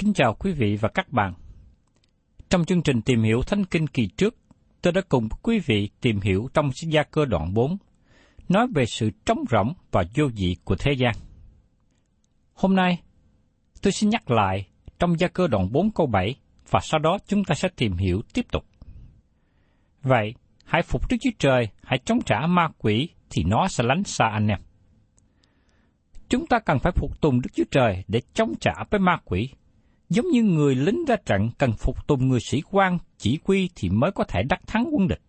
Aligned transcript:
Kính 0.00 0.12
chào 0.12 0.34
quý 0.34 0.52
vị 0.52 0.76
và 0.80 0.88
các 0.88 1.12
bạn. 1.12 1.34
Trong 2.50 2.64
chương 2.64 2.82
trình 2.82 3.02
tìm 3.02 3.22
hiểu 3.22 3.42
Thánh 3.42 3.64
Kinh 3.64 3.86
kỳ 3.86 4.06
trước, 4.16 4.36
tôi 4.82 4.92
đã 4.92 5.00
cùng 5.08 5.28
quý 5.42 5.58
vị 5.58 5.90
tìm 6.00 6.20
hiểu 6.20 6.48
trong 6.54 6.72
sách 6.72 6.90
gia 6.90 7.02
cơ 7.02 7.24
đoạn 7.24 7.54
4, 7.54 7.76
nói 8.48 8.66
về 8.74 8.86
sự 8.86 9.10
trống 9.26 9.44
rỗng 9.50 9.72
và 9.90 10.04
vô 10.14 10.24
vị 10.36 10.56
của 10.64 10.76
thế 10.78 10.92
gian. 10.92 11.14
Hôm 12.54 12.76
nay, 12.76 13.02
tôi 13.82 13.92
xin 13.92 14.10
nhắc 14.10 14.30
lại 14.30 14.66
trong 14.98 15.20
gia 15.20 15.28
cơ 15.28 15.46
đoạn 15.46 15.72
4 15.72 15.90
câu 15.90 16.06
7 16.06 16.34
và 16.70 16.80
sau 16.82 17.00
đó 17.00 17.18
chúng 17.26 17.44
ta 17.44 17.54
sẽ 17.54 17.68
tìm 17.76 17.92
hiểu 17.92 18.22
tiếp 18.34 18.46
tục. 18.52 18.64
Vậy, 20.02 20.34
hãy 20.64 20.82
phục 20.82 21.10
Đức 21.10 21.16
Chúa 21.20 21.30
Trời, 21.38 21.68
hãy 21.82 21.98
chống 22.04 22.18
trả 22.26 22.46
ma 22.46 22.68
quỷ 22.78 23.08
thì 23.30 23.44
nó 23.44 23.68
sẽ 23.68 23.84
lánh 23.84 24.04
xa 24.04 24.28
anh 24.32 24.48
em. 24.48 24.58
Chúng 26.28 26.46
ta 26.46 26.58
cần 26.58 26.78
phải 26.78 26.92
phục 26.96 27.20
tùng 27.20 27.40
Đức 27.40 27.50
Chúa 27.54 27.64
Trời 27.70 28.04
để 28.08 28.20
chống 28.34 28.52
trả 28.60 28.72
với 28.90 29.00
ma 29.00 29.16
quỷ. 29.24 29.50
Giống 30.10 30.28
như 30.28 30.42
người 30.42 30.74
lính 30.74 31.04
ra 31.04 31.16
trận 31.26 31.50
cần 31.58 31.72
phục 31.72 32.06
tùng 32.06 32.28
người 32.28 32.40
sĩ 32.40 32.62
quan 32.70 32.98
chỉ 33.18 33.38
huy 33.44 33.70
thì 33.74 33.90
mới 33.90 34.12
có 34.12 34.24
thể 34.24 34.42
đắc 34.42 34.60
thắng 34.66 34.88
quân 34.92 35.08
địch. 35.08 35.20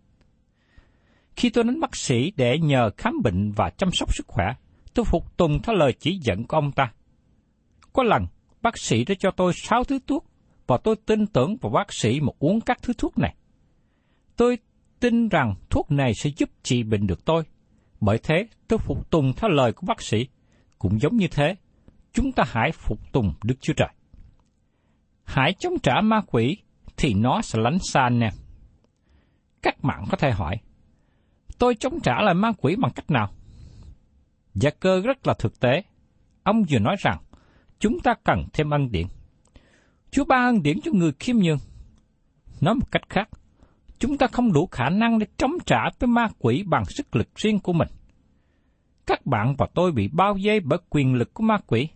Khi 1.35 1.49
tôi 1.49 1.63
đến 1.63 1.79
bác 1.79 1.95
sĩ 1.95 2.31
để 2.35 2.59
nhờ 2.59 2.89
khám 2.97 3.13
bệnh 3.23 3.51
và 3.51 3.69
chăm 3.69 3.89
sóc 3.93 4.15
sức 4.15 4.27
khỏe, 4.27 4.45
tôi 4.93 5.05
phục 5.05 5.37
tùng 5.37 5.61
theo 5.61 5.75
lời 5.75 5.93
chỉ 5.99 6.19
dẫn 6.21 6.43
của 6.47 6.57
ông 6.57 6.71
ta. 6.71 6.93
Có 7.93 8.03
lần, 8.03 8.25
bác 8.61 8.77
sĩ 8.77 9.05
đã 9.05 9.15
cho 9.19 9.31
tôi 9.31 9.53
sáu 9.55 9.83
thứ 9.83 9.99
thuốc 10.07 10.25
và 10.67 10.77
tôi 10.77 10.95
tin 11.05 11.27
tưởng 11.27 11.57
vào 11.61 11.71
bác 11.71 11.93
sĩ 11.93 12.19
mà 12.19 12.31
uống 12.39 12.61
các 12.61 12.81
thứ 12.81 12.93
thuốc 12.97 13.17
này. 13.17 13.35
Tôi 14.37 14.57
tin 14.99 15.29
rằng 15.29 15.55
thuốc 15.69 15.91
này 15.91 16.13
sẽ 16.13 16.29
giúp 16.37 16.49
trị 16.63 16.83
bệnh 16.83 17.07
được 17.07 17.25
tôi. 17.25 17.43
Bởi 17.99 18.17
thế, 18.23 18.47
tôi 18.67 18.79
phục 18.79 19.09
tùng 19.09 19.33
theo 19.33 19.49
lời 19.49 19.73
của 19.73 19.87
bác 19.87 20.01
sĩ. 20.01 20.27
Cũng 20.79 20.99
giống 21.01 21.17
như 21.17 21.27
thế, 21.27 21.55
chúng 22.13 22.31
ta 22.31 22.43
hãy 22.47 22.71
phục 22.71 23.11
tùng 23.11 23.33
Đức 23.43 23.55
Chúa 23.61 23.73
Trời. 23.73 23.89
Hãy 25.33 25.53
chống 25.59 25.79
trả 25.83 26.01
ma 26.01 26.21
quỷ, 26.27 26.57
thì 26.97 27.13
nó 27.13 27.41
sẽ 27.41 27.59
lánh 27.61 27.77
xa 27.79 28.01
anh 28.01 28.19
em. 28.19 28.33
Các 29.61 29.83
bạn 29.83 30.03
có 30.09 30.17
thể 30.17 30.31
hỏi, 30.31 30.57
tôi 31.59 31.75
chống 31.75 31.99
trả 32.03 32.21
lại 32.21 32.33
ma 32.33 32.51
quỷ 32.61 32.75
bằng 32.75 32.91
cách 32.95 33.11
nào? 33.11 33.29
Gia 34.53 34.69
cơ 34.69 35.01
rất 35.01 35.27
là 35.27 35.33
thực 35.39 35.59
tế. 35.59 35.83
Ông 36.43 36.63
vừa 36.71 36.79
nói 36.79 36.95
rằng, 36.99 37.17
chúng 37.79 37.99
ta 37.99 38.13
cần 38.23 38.45
thêm 38.53 38.69
ân 38.69 38.91
điển. 38.91 39.07
Chúa 40.11 40.25
ban 40.25 40.45
ân 40.45 40.63
điển 40.63 40.77
cho 40.83 40.91
người 40.93 41.11
khiêm 41.19 41.35
nhường. 41.37 41.59
Nói 42.61 42.75
một 42.75 42.91
cách 42.91 43.09
khác, 43.09 43.29
chúng 43.99 44.17
ta 44.17 44.27
không 44.27 44.53
đủ 44.53 44.67
khả 44.71 44.89
năng 44.89 45.19
để 45.19 45.25
chống 45.37 45.53
trả 45.65 45.81
với 45.99 46.07
ma 46.07 46.27
quỷ 46.39 46.63
bằng 46.67 46.85
sức 46.85 47.15
lực 47.15 47.35
riêng 47.35 47.59
của 47.59 47.73
mình. 47.73 47.87
Các 49.05 49.25
bạn 49.25 49.55
và 49.57 49.67
tôi 49.73 49.91
bị 49.91 50.09
bao 50.13 50.37
vây 50.43 50.59
bởi 50.59 50.79
quyền 50.89 51.13
lực 51.13 51.33
của 51.33 51.43
ma 51.43 51.57
quỷ. 51.67 51.89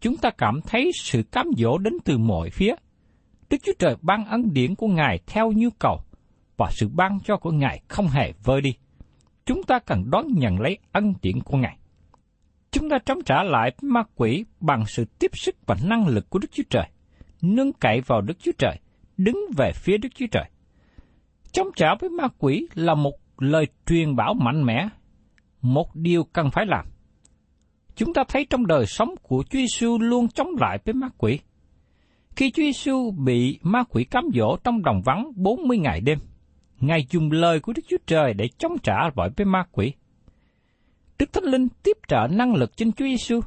Chúng 0.00 0.16
ta 0.16 0.30
cảm 0.38 0.60
thấy 0.66 0.90
sự 0.94 1.22
cám 1.22 1.46
dỗ 1.56 1.78
đến 1.78 1.94
từ 2.04 2.18
mọi 2.18 2.50
phía. 2.50 2.74
Đức 3.50 3.56
Chúa 3.62 3.72
Trời 3.78 3.96
ban 4.02 4.24
ân 4.24 4.52
điển 4.52 4.74
của 4.74 4.88
Ngài 4.88 5.20
theo 5.26 5.52
nhu 5.52 5.68
cầu, 5.78 6.00
và 6.56 6.70
sự 6.72 6.88
ban 6.88 7.20
cho 7.24 7.36
của 7.36 7.50
Ngài 7.50 7.82
không 7.88 8.08
hề 8.08 8.32
vơi 8.44 8.60
đi. 8.60 8.74
Chúng 9.46 9.62
ta 9.62 9.78
cần 9.78 10.10
đón 10.10 10.26
nhận 10.34 10.60
lấy 10.60 10.78
ân 10.92 11.14
điển 11.22 11.40
của 11.40 11.56
Ngài. 11.56 11.76
Chúng 12.70 12.90
ta 12.90 12.98
chống 13.04 13.18
trả 13.26 13.42
lại 13.42 13.72
ma 13.82 14.02
quỷ 14.14 14.44
bằng 14.60 14.86
sự 14.86 15.04
tiếp 15.18 15.30
sức 15.34 15.56
và 15.66 15.76
năng 15.84 16.06
lực 16.06 16.30
của 16.30 16.38
Đức 16.38 16.48
Chúa 16.52 16.62
Trời, 16.70 16.86
nương 17.42 17.72
cậy 17.72 18.00
vào 18.00 18.20
Đức 18.20 18.38
Chúa 18.38 18.52
Trời, 18.58 18.78
đứng 19.16 19.38
về 19.56 19.72
phía 19.74 19.98
Đức 19.98 20.08
Chúa 20.14 20.26
Trời. 20.30 20.44
Chống 21.52 21.68
trả 21.76 21.94
với 22.00 22.10
ma 22.10 22.28
quỷ 22.38 22.66
là 22.74 22.94
một 22.94 23.14
lời 23.38 23.66
truyền 23.86 24.16
bảo 24.16 24.34
mạnh 24.34 24.64
mẽ, 24.64 24.88
một 25.62 25.94
điều 25.94 26.24
cần 26.24 26.50
phải 26.50 26.66
làm. 26.66 26.86
Chúng 27.96 28.12
ta 28.12 28.24
thấy 28.28 28.46
trong 28.50 28.66
đời 28.66 28.86
sống 28.86 29.14
của 29.22 29.44
Chúa 29.50 29.58
Giêsu 29.58 29.98
luôn 29.98 30.28
chống 30.28 30.48
lại 30.60 30.78
với 30.84 30.94
ma 30.94 31.08
quỷ. 31.18 31.38
Khi 32.36 32.50
Chúa 32.50 32.62
Giêsu 32.62 33.10
bị 33.10 33.58
ma 33.62 33.84
quỷ 33.90 34.04
cám 34.04 34.24
dỗ 34.34 34.56
trong 34.64 34.82
đồng 34.82 35.02
vắng 35.04 35.32
40 35.36 35.78
ngày 35.78 36.00
đêm, 36.00 36.18
Ngài 36.80 37.06
dùng 37.10 37.32
lời 37.32 37.60
của 37.60 37.72
Đức 37.72 37.82
Chúa 37.88 37.96
Trời 38.06 38.34
để 38.34 38.48
chống 38.58 38.78
trả 38.82 39.10
bởi 39.14 39.30
với 39.36 39.46
ma 39.46 39.64
quỷ. 39.72 39.92
Đức 41.18 41.32
Thánh 41.32 41.44
Linh 41.44 41.68
tiếp 41.82 41.96
trợ 42.08 42.26
năng 42.30 42.54
lực 42.54 42.76
trên 42.76 42.92
Chúa 42.92 43.04
Giêsu 43.04 43.40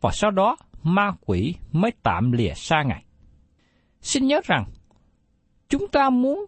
và 0.00 0.10
sau 0.12 0.30
đó 0.30 0.56
ma 0.82 1.12
quỷ 1.26 1.54
mới 1.72 1.90
tạm 2.02 2.32
lìa 2.32 2.52
xa 2.54 2.82
Ngài. 2.82 3.04
Xin 4.00 4.26
nhớ 4.26 4.40
rằng, 4.44 4.64
chúng 5.68 5.88
ta 5.88 6.10
muốn 6.10 6.46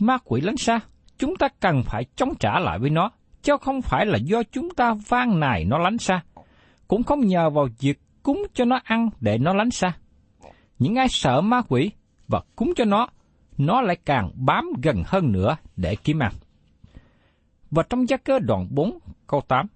ma 0.00 0.18
quỷ 0.24 0.40
lánh 0.40 0.56
xa, 0.56 0.80
chúng 1.18 1.36
ta 1.36 1.48
cần 1.60 1.82
phải 1.82 2.04
chống 2.16 2.34
trả 2.40 2.58
lại 2.58 2.78
với 2.78 2.90
nó, 2.90 3.10
chứ 3.42 3.56
không 3.60 3.82
phải 3.82 4.06
là 4.06 4.18
do 4.18 4.42
chúng 4.42 4.70
ta 4.70 4.94
van 5.08 5.40
nài 5.40 5.64
nó 5.64 5.78
lánh 5.78 5.98
xa, 5.98 6.22
cũng 6.92 7.02
không 7.02 7.26
nhờ 7.26 7.50
vào 7.50 7.68
việc 7.80 8.00
cúng 8.22 8.42
cho 8.54 8.64
nó 8.64 8.80
ăn 8.84 9.10
để 9.20 9.38
nó 9.38 9.54
lánh 9.54 9.70
xa. 9.70 9.92
Những 10.78 10.94
ai 10.94 11.06
sợ 11.10 11.40
ma 11.40 11.62
quỷ 11.68 11.90
và 12.28 12.40
cúng 12.56 12.72
cho 12.76 12.84
nó, 12.84 13.08
nó 13.58 13.80
lại 13.80 13.96
càng 14.04 14.30
bám 14.34 14.64
gần 14.82 15.02
hơn 15.06 15.32
nữa 15.32 15.56
để 15.76 15.96
kiếm 15.96 16.18
ăn. 16.18 16.32
Và 17.70 17.82
trong 17.90 18.08
gia 18.08 18.16
cơ 18.16 18.38
đoạn 18.38 18.66
4 18.70 18.98
câu 19.26 19.40
8 19.48 19.66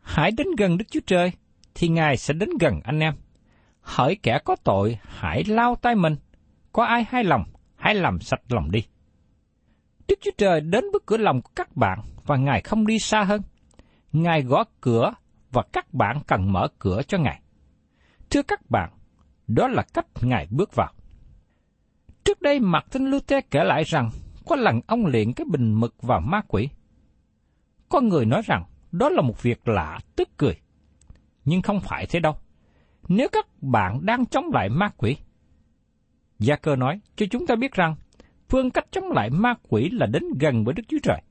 Hãy 0.00 0.30
đến 0.30 0.46
gần 0.58 0.78
Đức 0.78 0.84
Chúa 0.90 1.00
Trời, 1.06 1.32
thì 1.74 1.88
Ngài 1.88 2.16
sẽ 2.16 2.34
đến 2.34 2.48
gần 2.60 2.80
anh 2.84 3.00
em. 3.00 3.14
Hỡi 3.80 4.16
kẻ 4.22 4.38
có 4.44 4.56
tội, 4.64 4.98
hãy 5.02 5.44
lao 5.44 5.76
tay 5.76 5.94
mình, 5.94 6.16
có 6.72 6.84
ai 6.84 7.04
hai 7.08 7.24
lòng, 7.24 7.44
hãy 7.76 7.94
làm 7.94 8.20
sạch 8.20 8.42
lòng 8.48 8.70
đi. 8.70 8.80
Đức 10.08 10.18
Chúa 10.20 10.32
Trời 10.38 10.60
đến 10.60 10.84
bước 10.92 11.06
cửa 11.06 11.16
lòng 11.16 11.42
của 11.42 11.50
các 11.56 11.76
bạn 11.76 11.98
và 12.26 12.36
Ngài 12.36 12.60
không 12.60 12.86
đi 12.86 12.98
xa 12.98 13.22
hơn. 13.22 13.42
Ngài 14.12 14.42
gõ 14.42 14.64
cửa 14.80 15.12
và 15.52 15.62
các 15.72 15.94
bạn 15.94 16.20
cần 16.26 16.52
mở 16.52 16.68
cửa 16.78 17.02
cho 17.08 17.18
Ngài. 17.18 17.42
Thưa 18.30 18.42
các 18.42 18.70
bạn, 18.70 18.90
đó 19.46 19.68
là 19.68 19.82
cách 19.94 20.06
Ngài 20.22 20.46
bước 20.50 20.74
vào. 20.74 20.92
Trước 22.24 22.42
đây 22.42 22.60
Martin 22.60 23.04
Luther 23.04 23.44
kể 23.50 23.64
lại 23.64 23.84
rằng 23.84 24.10
có 24.46 24.56
lần 24.56 24.80
ông 24.86 25.06
luyện 25.06 25.32
cái 25.32 25.44
bình 25.50 25.80
mực 25.80 26.02
vào 26.02 26.20
ma 26.20 26.40
quỷ. 26.48 26.68
Có 27.88 28.00
người 28.00 28.26
nói 28.26 28.42
rằng 28.44 28.64
đó 28.92 29.08
là 29.08 29.22
một 29.22 29.42
việc 29.42 29.68
lạ 29.68 29.98
tức 30.16 30.28
cười. 30.36 30.56
Nhưng 31.44 31.62
không 31.62 31.80
phải 31.80 32.06
thế 32.06 32.20
đâu. 32.20 32.36
Nếu 33.08 33.28
các 33.32 33.46
bạn 33.62 34.06
đang 34.06 34.26
chống 34.26 34.44
lại 34.52 34.68
ma 34.68 34.88
quỷ, 34.96 35.16
Gia 36.40 36.56
cơ 36.56 36.76
nói 36.76 37.00
cho 37.16 37.26
chúng 37.30 37.46
ta 37.46 37.56
biết 37.56 37.72
rằng 37.72 37.96
phương 38.48 38.70
cách 38.70 38.86
chống 38.90 39.10
lại 39.10 39.30
ma 39.30 39.54
quỷ 39.68 39.90
là 39.92 40.06
đến 40.06 40.24
gần 40.40 40.64
với 40.64 40.74
Đức 40.74 40.82
Chúa 40.88 40.98
Trời. 41.02 41.22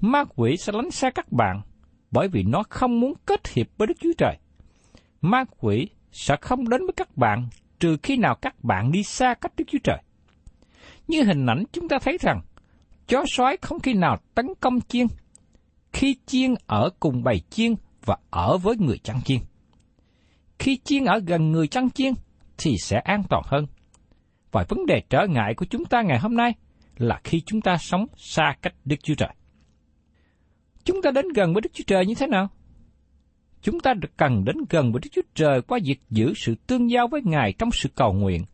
Ma 0.00 0.24
quỷ 0.36 0.56
sẽ 0.56 0.72
lánh 0.72 0.90
xa 0.90 1.10
các 1.10 1.32
bạn 1.32 1.60
bởi 2.10 2.28
vì 2.28 2.42
nó 2.42 2.62
không 2.70 3.00
muốn 3.00 3.12
kết 3.26 3.48
hiệp 3.48 3.66
với 3.76 3.86
Đức 3.86 3.94
Chúa 4.00 4.12
Trời. 4.18 4.38
Ma 5.20 5.44
quỷ 5.60 5.88
sẽ 6.12 6.36
không 6.40 6.68
đến 6.68 6.80
với 6.80 6.92
các 6.96 7.16
bạn 7.16 7.48
trừ 7.80 7.96
khi 8.02 8.16
nào 8.16 8.34
các 8.34 8.64
bạn 8.64 8.92
đi 8.92 9.02
xa 9.02 9.34
cách 9.34 9.52
Đức 9.56 9.64
Chúa 9.66 9.78
Trời. 9.84 9.98
Như 11.08 11.22
hình 11.22 11.46
ảnh 11.46 11.64
chúng 11.72 11.88
ta 11.88 11.98
thấy 12.02 12.18
rằng, 12.20 12.40
chó 13.06 13.24
sói 13.26 13.56
không 13.62 13.80
khi 13.80 13.94
nào 13.94 14.16
tấn 14.34 14.46
công 14.60 14.80
chiên, 14.80 15.06
khi 15.92 16.16
chiên 16.26 16.54
ở 16.66 16.90
cùng 17.00 17.22
bầy 17.22 17.40
chiên 17.50 17.74
và 18.04 18.16
ở 18.30 18.58
với 18.58 18.76
người 18.76 18.98
chăn 18.98 19.22
chiên. 19.24 19.38
Khi 20.58 20.78
chiên 20.84 21.04
ở 21.04 21.20
gần 21.26 21.52
người 21.52 21.68
chăn 21.68 21.90
chiên 21.90 22.12
thì 22.58 22.76
sẽ 22.78 22.98
an 22.98 23.22
toàn 23.30 23.42
hơn. 23.46 23.66
Và 24.52 24.64
vấn 24.68 24.86
đề 24.86 25.02
trở 25.10 25.26
ngại 25.26 25.54
của 25.54 25.66
chúng 25.70 25.84
ta 25.84 26.02
ngày 26.02 26.18
hôm 26.18 26.36
nay 26.36 26.52
là 26.96 27.20
khi 27.24 27.42
chúng 27.46 27.60
ta 27.60 27.76
sống 27.76 28.06
xa 28.16 28.54
cách 28.62 28.74
Đức 28.84 28.96
Chúa 29.02 29.14
Trời. 29.14 29.34
Chúng 30.88 31.02
ta 31.02 31.10
đến 31.10 31.28
gần 31.34 31.54
với 31.54 31.60
Đức 31.60 31.70
Chúa 31.72 31.84
Trời 31.86 32.06
như 32.06 32.14
thế 32.14 32.26
nào? 32.26 32.48
Chúng 33.62 33.80
ta 33.80 33.94
cần 34.16 34.44
đến 34.44 34.56
gần 34.70 34.92
với 34.92 35.00
Đức 35.04 35.10
Chúa 35.12 35.22
Trời 35.34 35.62
qua 35.62 35.78
việc 35.84 36.00
giữ 36.10 36.32
sự 36.36 36.54
tương 36.66 36.90
giao 36.90 37.08
với 37.08 37.20
Ngài 37.24 37.52
trong 37.58 37.70
sự 37.72 37.88
cầu 37.94 38.12
nguyện, 38.12 38.44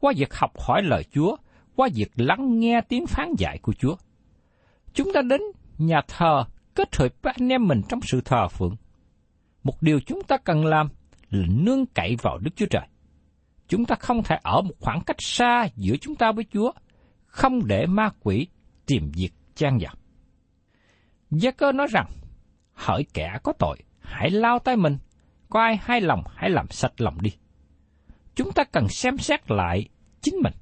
qua 0.00 0.12
việc 0.16 0.34
học 0.34 0.52
hỏi 0.60 0.82
lời 0.82 1.04
Chúa, 1.10 1.36
qua 1.76 1.88
việc 1.94 2.10
lắng 2.16 2.58
nghe 2.58 2.80
tiếng 2.88 3.06
phán 3.06 3.28
dạy 3.38 3.58
của 3.62 3.72
Chúa. 3.72 3.96
Chúng 4.94 5.12
ta 5.14 5.22
đến 5.22 5.40
nhà 5.78 6.00
thờ 6.08 6.44
kết 6.74 6.96
hợp 6.96 7.08
với 7.22 7.34
anh 7.36 7.48
em 7.48 7.68
mình 7.68 7.80
trong 7.88 8.00
sự 8.02 8.20
thờ 8.24 8.48
phượng. 8.48 8.76
Một 9.62 9.82
điều 9.82 10.00
chúng 10.00 10.22
ta 10.22 10.36
cần 10.36 10.64
làm 10.64 10.88
là 11.30 11.46
nương 11.50 11.86
cậy 11.86 12.16
vào 12.22 12.38
Đức 12.38 12.50
Chúa 12.56 12.66
Trời. 12.70 12.86
Chúng 13.68 13.84
ta 13.84 13.94
không 13.94 14.22
thể 14.22 14.36
ở 14.42 14.60
một 14.60 14.74
khoảng 14.80 15.00
cách 15.00 15.16
xa 15.18 15.68
giữa 15.76 15.96
chúng 16.00 16.14
ta 16.14 16.32
với 16.32 16.44
Chúa, 16.52 16.72
không 17.26 17.66
để 17.66 17.86
ma 17.86 18.10
quỷ 18.22 18.46
tìm 18.86 19.10
việc 19.14 19.30
trang 19.54 19.78
vào. 19.80 19.94
Gia 21.32 21.50
cơ 21.50 21.72
nói 21.72 21.86
rằng, 21.90 22.06
hỡi 22.72 23.06
kẻ 23.14 23.38
có 23.42 23.52
tội, 23.58 23.78
hãy 24.00 24.30
lao 24.30 24.58
tay 24.58 24.76
mình, 24.76 24.98
có 25.50 25.60
ai 25.60 25.78
hai 25.82 26.00
lòng 26.00 26.22
hãy 26.34 26.50
làm 26.50 26.66
sạch 26.70 27.00
lòng 27.00 27.22
đi. 27.22 27.30
Chúng 28.34 28.52
ta 28.52 28.64
cần 28.64 28.88
xem 28.88 29.18
xét 29.18 29.50
lại 29.50 29.88
chính 30.20 30.34
mình. 30.42 30.52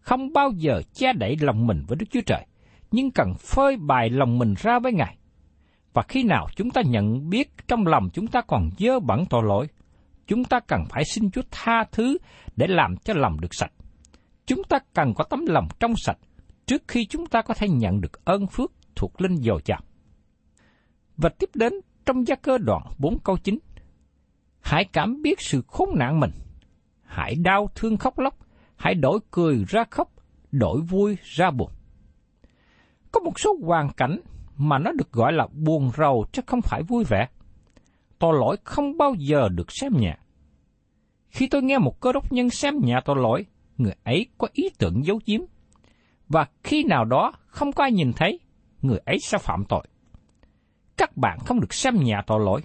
Không 0.00 0.32
bao 0.32 0.50
giờ 0.50 0.82
che 0.94 1.12
đẩy 1.12 1.36
lòng 1.40 1.66
mình 1.66 1.84
với 1.88 1.96
Đức 1.96 2.06
Chúa 2.10 2.20
Trời, 2.26 2.46
nhưng 2.90 3.10
cần 3.10 3.34
phơi 3.34 3.76
bày 3.76 4.10
lòng 4.10 4.38
mình 4.38 4.54
ra 4.58 4.78
với 4.78 4.92
Ngài. 4.92 5.16
Và 5.92 6.02
khi 6.08 6.22
nào 6.22 6.46
chúng 6.56 6.70
ta 6.70 6.82
nhận 6.86 7.30
biết 7.30 7.50
trong 7.68 7.86
lòng 7.86 8.08
chúng 8.12 8.26
ta 8.26 8.40
còn 8.40 8.70
dơ 8.78 9.00
bẩn 9.00 9.24
tội 9.30 9.42
lỗi, 9.44 9.66
chúng 10.26 10.44
ta 10.44 10.60
cần 10.60 10.84
phải 10.90 11.04
xin 11.04 11.30
Chúa 11.30 11.42
tha 11.50 11.84
thứ 11.92 12.18
để 12.56 12.66
làm 12.66 12.96
cho 12.96 13.14
lòng 13.14 13.40
được 13.40 13.54
sạch. 13.54 13.72
Chúng 14.46 14.64
ta 14.64 14.78
cần 14.94 15.14
có 15.14 15.24
tấm 15.24 15.46
lòng 15.46 15.68
trong 15.80 15.94
sạch 15.96 16.18
trước 16.66 16.82
khi 16.88 17.06
chúng 17.06 17.26
ta 17.26 17.42
có 17.42 17.54
thể 17.54 17.68
nhận 17.68 18.00
được 18.00 18.24
ơn 18.24 18.46
phước 18.46 18.72
thuộc 18.98 19.20
linh 19.20 19.36
dồi 19.36 19.60
dào. 19.64 19.80
Và 21.16 21.28
tiếp 21.28 21.50
đến 21.54 21.72
trong 22.06 22.26
gia 22.26 22.34
cơ 22.34 22.58
đoạn 22.58 22.82
4 22.98 23.18
câu 23.24 23.36
9. 23.36 23.58
Hãy 24.60 24.84
cảm 24.84 25.22
biết 25.22 25.40
sự 25.40 25.62
khốn 25.66 25.88
nạn 25.94 26.20
mình. 26.20 26.30
Hãy 27.02 27.34
đau 27.34 27.70
thương 27.74 27.96
khóc 27.96 28.18
lóc. 28.18 28.38
Hãy 28.76 28.94
đổi 28.94 29.18
cười 29.30 29.64
ra 29.68 29.84
khóc, 29.90 30.12
đổi 30.52 30.80
vui 30.80 31.16
ra 31.22 31.50
buồn. 31.50 31.70
Có 33.12 33.20
một 33.20 33.40
số 33.40 33.56
hoàn 33.62 33.92
cảnh 33.92 34.20
mà 34.56 34.78
nó 34.78 34.92
được 34.92 35.12
gọi 35.12 35.32
là 35.32 35.46
buồn 35.52 35.90
rầu 35.96 36.26
chứ 36.32 36.42
không 36.46 36.60
phải 36.62 36.82
vui 36.82 37.04
vẻ. 37.04 37.28
Tội 38.18 38.38
lỗi 38.40 38.56
không 38.64 38.98
bao 38.98 39.14
giờ 39.18 39.48
được 39.48 39.66
xem 39.72 39.92
nhẹ. 39.96 40.16
Khi 41.28 41.46
tôi 41.46 41.62
nghe 41.62 41.78
một 41.78 42.00
cơ 42.00 42.12
đốc 42.12 42.32
nhân 42.32 42.50
xem 42.50 42.74
nhẹ 42.82 43.00
tội 43.04 43.16
lỗi, 43.16 43.46
người 43.76 43.94
ấy 44.04 44.26
có 44.38 44.48
ý 44.52 44.68
tưởng 44.78 45.04
giấu 45.04 45.20
giếm. 45.26 45.40
Và 46.28 46.46
khi 46.62 46.84
nào 46.84 47.04
đó 47.04 47.32
không 47.46 47.72
có 47.72 47.84
ai 47.84 47.92
nhìn 47.92 48.12
thấy, 48.12 48.40
người 48.82 48.98
ấy 49.06 49.18
sẽ 49.18 49.38
phạm 49.38 49.64
tội. 49.68 49.86
Các 50.96 51.16
bạn 51.16 51.38
không 51.46 51.60
được 51.60 51.74
xem 51.74 52.04
nhà 52.04 52.22
tội 52.26 52.40
lỗi. 52.44 52.60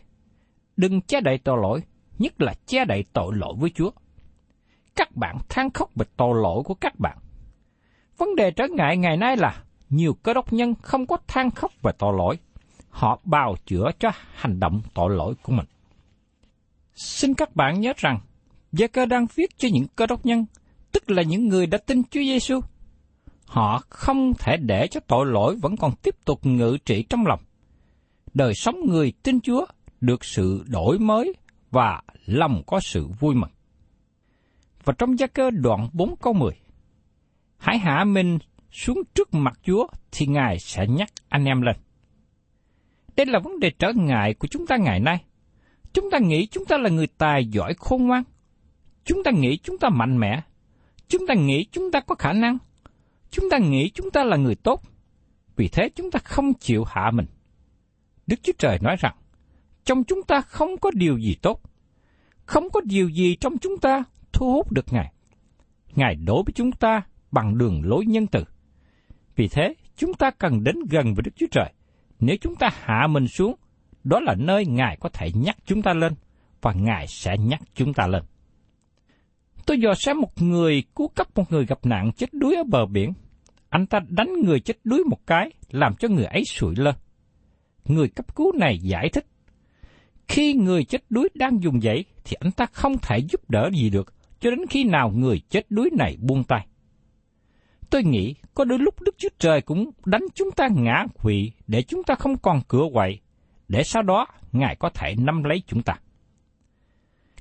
Đừng 0.77 1.01
che 1.01 1.21
đậy 1.21 1.37
tội 1.37 1.57
lỗi, 1.61 1.81
nhất 2.19 2.41
là 2.41 2.53
che 2.65 2.85
đậy 2.85 3.05
tội 3.13 3.35
lỗi 3.35 3.53
với 3.57 3.69
Chúa. 3.69 3.91
Các 4.95 5.15
bạn 5.15 5.37
than 5.49 5.71
khóc 5.71 5.89
về 5.95 6.05
tội 6.17 6.41
lỗi 6.41 6.63
của 6.65 6.73
các 6.73 6.99
bạn. 6.99 7.17
Vấn 8.17 8.35
đề 8.35 8.51
trở 8.51 8.67
ngại 8.71 8.97
ngày 8.97 9.17
nay 9.17 9.37
là 9.37 9.63
nhiều 9.89 10.13
cơ 10.23 10.33
đốc 10.33 10.53
nhân 10.53 10.73
không 10.81 11.05
có 11.05 11.17
than 11.27 11.51
khóc 11.51 11.71
về 11.81 11.91
tội 11.97 12.13
lỗi. 12.17 12.37
Họ 12.89 13.19
bào 13.23 13.55
chữa 13.65 13.91
cho 13.99 14.09
hành 14.35 14.59
động 14.59 14.81
tội 14.93 15.15
lỗi 15.15 15.33
của 15.41 15.51
mình. 15.51 15.65
Xin 16.95 17.33
các 17.33 17.55
bạn 17.55 17.81
nhớ 17.81 17.93
rằng, 17.97 18.19
Gia 18.71 18.87
cơ 18.87 19.05
đang 19.05 19.25
viết 19.35 19.57
cho 19.57 19.69
những 19.71 19.85
cơ 19.95 20.05
đốc 20.05 20.25
nhân, 20.25 20.45
tức 20.91 21.11
là 21.11 21.23
những 21.23 21.47
người 21.47 21.65
đã 21.67 21.77
tin 21.77 22.03
Chúa 22.03 22.21
Giêsu. 22.21 22.59
Họ 23.53 23.81
không 23.89 24.33
thể 24.39 24.57
để 24.57 24.87
cho 24.87 24.99
tội 25.07 25.25
lỗi 25.25 25.55
vẫn 25.61 25.77
còn 25.77 25.91
tiếp 25.95 26.15
tục 26.25 26.45
ngự 26.45 26.77
trị 26.85 27.05
trong 27.09 27.25
lòng 27.25 27.39
đời 28.33 28.53
sống 28.53 28.75
người 28.85 29.13
tin 29.23 29.41
Chúa 29.41 29.65
được 30.01 30.25
sự 30.25 30.63
đổi 30.67 30.99
mới 30.99 31.33
và 31.71 32.01
lòng 32.25 32.61
có 32.67 32.79
sự 32.79 33.07
vui 33.19 33.35
mừng. 33.35 33.49
Và 34.83 34.93
trong 34.97 35.19
gia 35.19 35.27
cơ 35.27 35.49
đoạn 35.51 35.89
4 35.93 36.15
câu 36.21 36.33
10, 36.33 36.51
Hãy 37.57 37.79
hạ 37.79 38.03
mình 38.03 38.39
xuống 38.71 39.01
trước 39.15 39.33
mặt 39.33 39.59
Chúa 39.63 39.87
thì 40.11 40.25
Ngài 40.25 40.59
sẽ 40.59 40.87
nhắc 40.87 41.09
anh 41.29 41.45
em 41.45 41.61
lên. 41.61 41.75
Đây 43.15 43.25
là 43.25 43.39
vấn 43.39 43.59
đề 43.59 43.71
trở 43.79 43.91
ngại 43.95 44.33
của 44.33 44.47
chúng 44.47 44.67
ta 44.67 44.77
ngày 44.77 44.99
nay. 44.99 45.23
Chúng 45.93 46.11
ta 46.11 46.19
nghĩ 46.19 46.47
chúng 46.47 46.65
ta 46.65 46.77
là 46.77 46.89
người 46.89 47.07
tài 47.07 47.45
giỏi 47.45 47.73
khôn 47.77 48.07
ngoan. 48.07 48.23
Chúng 49.05 49.23
ta 49.23 49.31
nghĩ 49.31 49.57
chúng 49.57 49.77
ta 49.77 49.89
mạnh 49.89 50.17
mẽ. 50.19 50.41
Chúng 51.07 51.27
ta 51.27 51.33
nghĩ 51.33 51.65
chúng 51.71 51.91
ta 51.91 51.99
có 51.99 52.15
khả 52.15 52.33
năng. 52.33 52.57
Chúng 53.33 53.49
ta 53.49 53.57
nghĩ 53.57 53.89
chúng 53.89 54.11
ta 54.11 54.23
là 54.23 54.37
người 54.37 54.55
tốt. 54.55 54.81
Vì 55.55 55.67
thế 55.67 55.89
chúng 55.95 56.11
ta 56.11 56.19
không 56.23 56.53
chịu 56.53 56.83
hạ 56.83 57.11
mình. 57.13 57.25
Đức 58.27 58.35
Chúa 58.43 58.51
Trời 58.57 58.79
nói 58.81 58.95
rằng, 58.99 59.15
trong 59.83 60.03
chúng 60.03 60.23
ta 60.23 60.41
không 60.41 60.77
có 60.77 60.91
điều 60.93 61.17
gì 61.17 61.35
tốt, 61.41 61.61
không 62.45 62.69
có 62.69 62.81
điều 62.81 63.09
gì 63.09 63.35
trong 63.35 63.57
chúng 63.57 63.77
ta 63.77 64.03
thu 64.33 64.53
hút 64.53 64.71
được 64.71 64.93
Ngài. 64.93 65.13
Ngài 65.95 66.15
đối 66.15 66.43
với 66.43 66.53
chúng 66.55 66.71
ta 66.71 67.01
bằng 67.31 67.57
đường 67.57 67.81
lối 67.83 68.05
nhân 68.05 68.27
từ. 68.27 68.43
Vì 69.35 69.47
thế, 69.47 69.73
chúng 69.97 70.13
ta 70.13 70.31
cần 70.31 70.63
đến 70.63 70.75
gần 70.89 71.13
với 71.13 71.23
Đức 71.23 71.31
Chúa 71.35 71.47
Trời. 71.51 71.73
Nếu 72.19 72.35
chúng 72.41 72.55
ta 72.55 72.69
hạ 72.73 73.07
mình 73.07 73.27
xuống, 73.27 73.55
đó 74.03 74.19
là 74.19 74.35
nơi 74.37 74.65
Ngài 74.65 74.97
có 74.99 75.09
thể 75.09 75.31
nhắc 75.33 75.57
chúng 75.65 75.81
ta 75.81 75.93
lên, 75.93 76.13
và 76.61 76.73
Ngài 76.73 77.07
sẽ 77.07 77.37
nhắc 77.37 77.61
chúng 77.73 77.93
ta 77.93 78.07
lên. 78.07 78.23
Tôi 79.65 79.79
dò 79.79 79.93
xem 79.93 80.21
một 80.21 80.41
người 80.41 80.83
cứu 80.95 81.07
cấp 81.07 81.27
một 81.35 81.51
người 81.51 81.65
gặp 81.65 81.79
nạn 81.83 82.11
chết 82.11 82.33
đuối 82.33 82.55
ở 82.55 82.63
bờ 82.63 82.85
biển. 82.85 83.13
Anh 83.73 83.85
ta 83.85 83.99
đánh 84.09 84.33
người 84.43 84.59
chết 84.59 84.77
đuối 84.83 85.03
một 85.03 85.27
cái, 85.27 85.51
làm 85.69 85.95
cho 85.95 86.07
người 86.07 86.25
ấy 86.25 86.45
sụi 86.45 86.75
lên 86.75 86.95
người 87.85 88.07
cấp 88.07 88.35
cứu 88.35 88.51
này 88.51 88.77
giải 88.77 89.09
thích. 89.09 89.25
Khi 90.27 90.53
người 90.53 90.83
chết 90.83 91.03
đuối 91.09 91.29
đang 91.33 91.63
dùng 91.63 91.83
dậy, 91.83 92.05
thì 92.23 92.37
anh 92.39 92.51
ta 92.51 92.65
không 92.65 92.97
thể 93.01 93.17
giúp 93.17 93.49
đỡ 93.49 93.69
gì 93.73 93.89
được 93.89 94.13
cho 94.39 94.49
đến 94.49 94.59
khi 94.69 94.83
nào 94.83 95.11
người 95.15 95.41
chết 95.49 95.65
đuối 95.69 95.89
này 95.97 96.17
buông 96.19 96.43
tay. 96.43 96.67
Tôi 97.89 98.03
nghĩ 98.03 98.35
có 98.53 98.65
đôi 98.65 98.79
lúc 98.79 99.01
Đức 99.01 99.15
Chúa 99.17 99.29
Trời 99.39 99.61
cũng 99.61 99.89
đánh 100.05 100.23
chúng 100.35 100.51
ta 100.51 100.67
ngã 100.75 101.05
quỵ 101.23 101.51
để 101.67 101.81
chúng 101.81 102.03
ta 102.03 102.15
không 102.15 102.37
còn 102.37 102.61
cửa 102.67 102.85
quậy, 102.93 103.19
để 103.67 103.83
sau 103.83 104.03
đó 104.03 104.27
Ngài 104.51 104.75
có 104.75 104.89
thể 104.89 105.15
nắm 105.17 105.43
lấy 105.43 105.63
chúng 105.67 105.83
ta. 105.83 105.99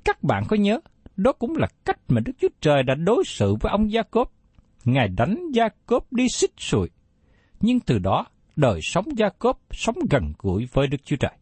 Các 0.04 0.22
bạn 0.22 0.44
có 0.48 0.56
nhớ, 0.56 0.80
đó 1.16 1.32
cũng 1.32 1.56
là 1.56 1.68
cách 1.84 1.98
mà 2.08 2.20
Đức 2.20 2.32
Chúa 2.38 2.48
Trời 2.60 2.82
đã 2.82 2.94
đối 2.94 3.24
xử 3.26 3.54
với 3.60 3.70
ông 3.70 3.92
Gia 3.92 4.02
Cốp. 4.02 4.32
Ngài 4.84 5.08
đánh 5.08 5.50
Gia 5.52 5.68
Cốp 5.86 6.12
đi 6.12 6.26
xích 6.28 6.52
sụi, 6.56 6.88
Nhưng 7.60 7.80
từ 7.80 7.98
đó, 7.98 8.26
đời 8.56 8.80
sống 8.82 9.04
Gia 9.16 9.28
Cốp 9.28 9.60
sống 9.70 9.96
gần 10.10 10.32
gũi 10.38 10.68
với 10.72 10.86
Đức 10.86 11.04
Chúa 11.04 11.16
Trời. 11.16 11.32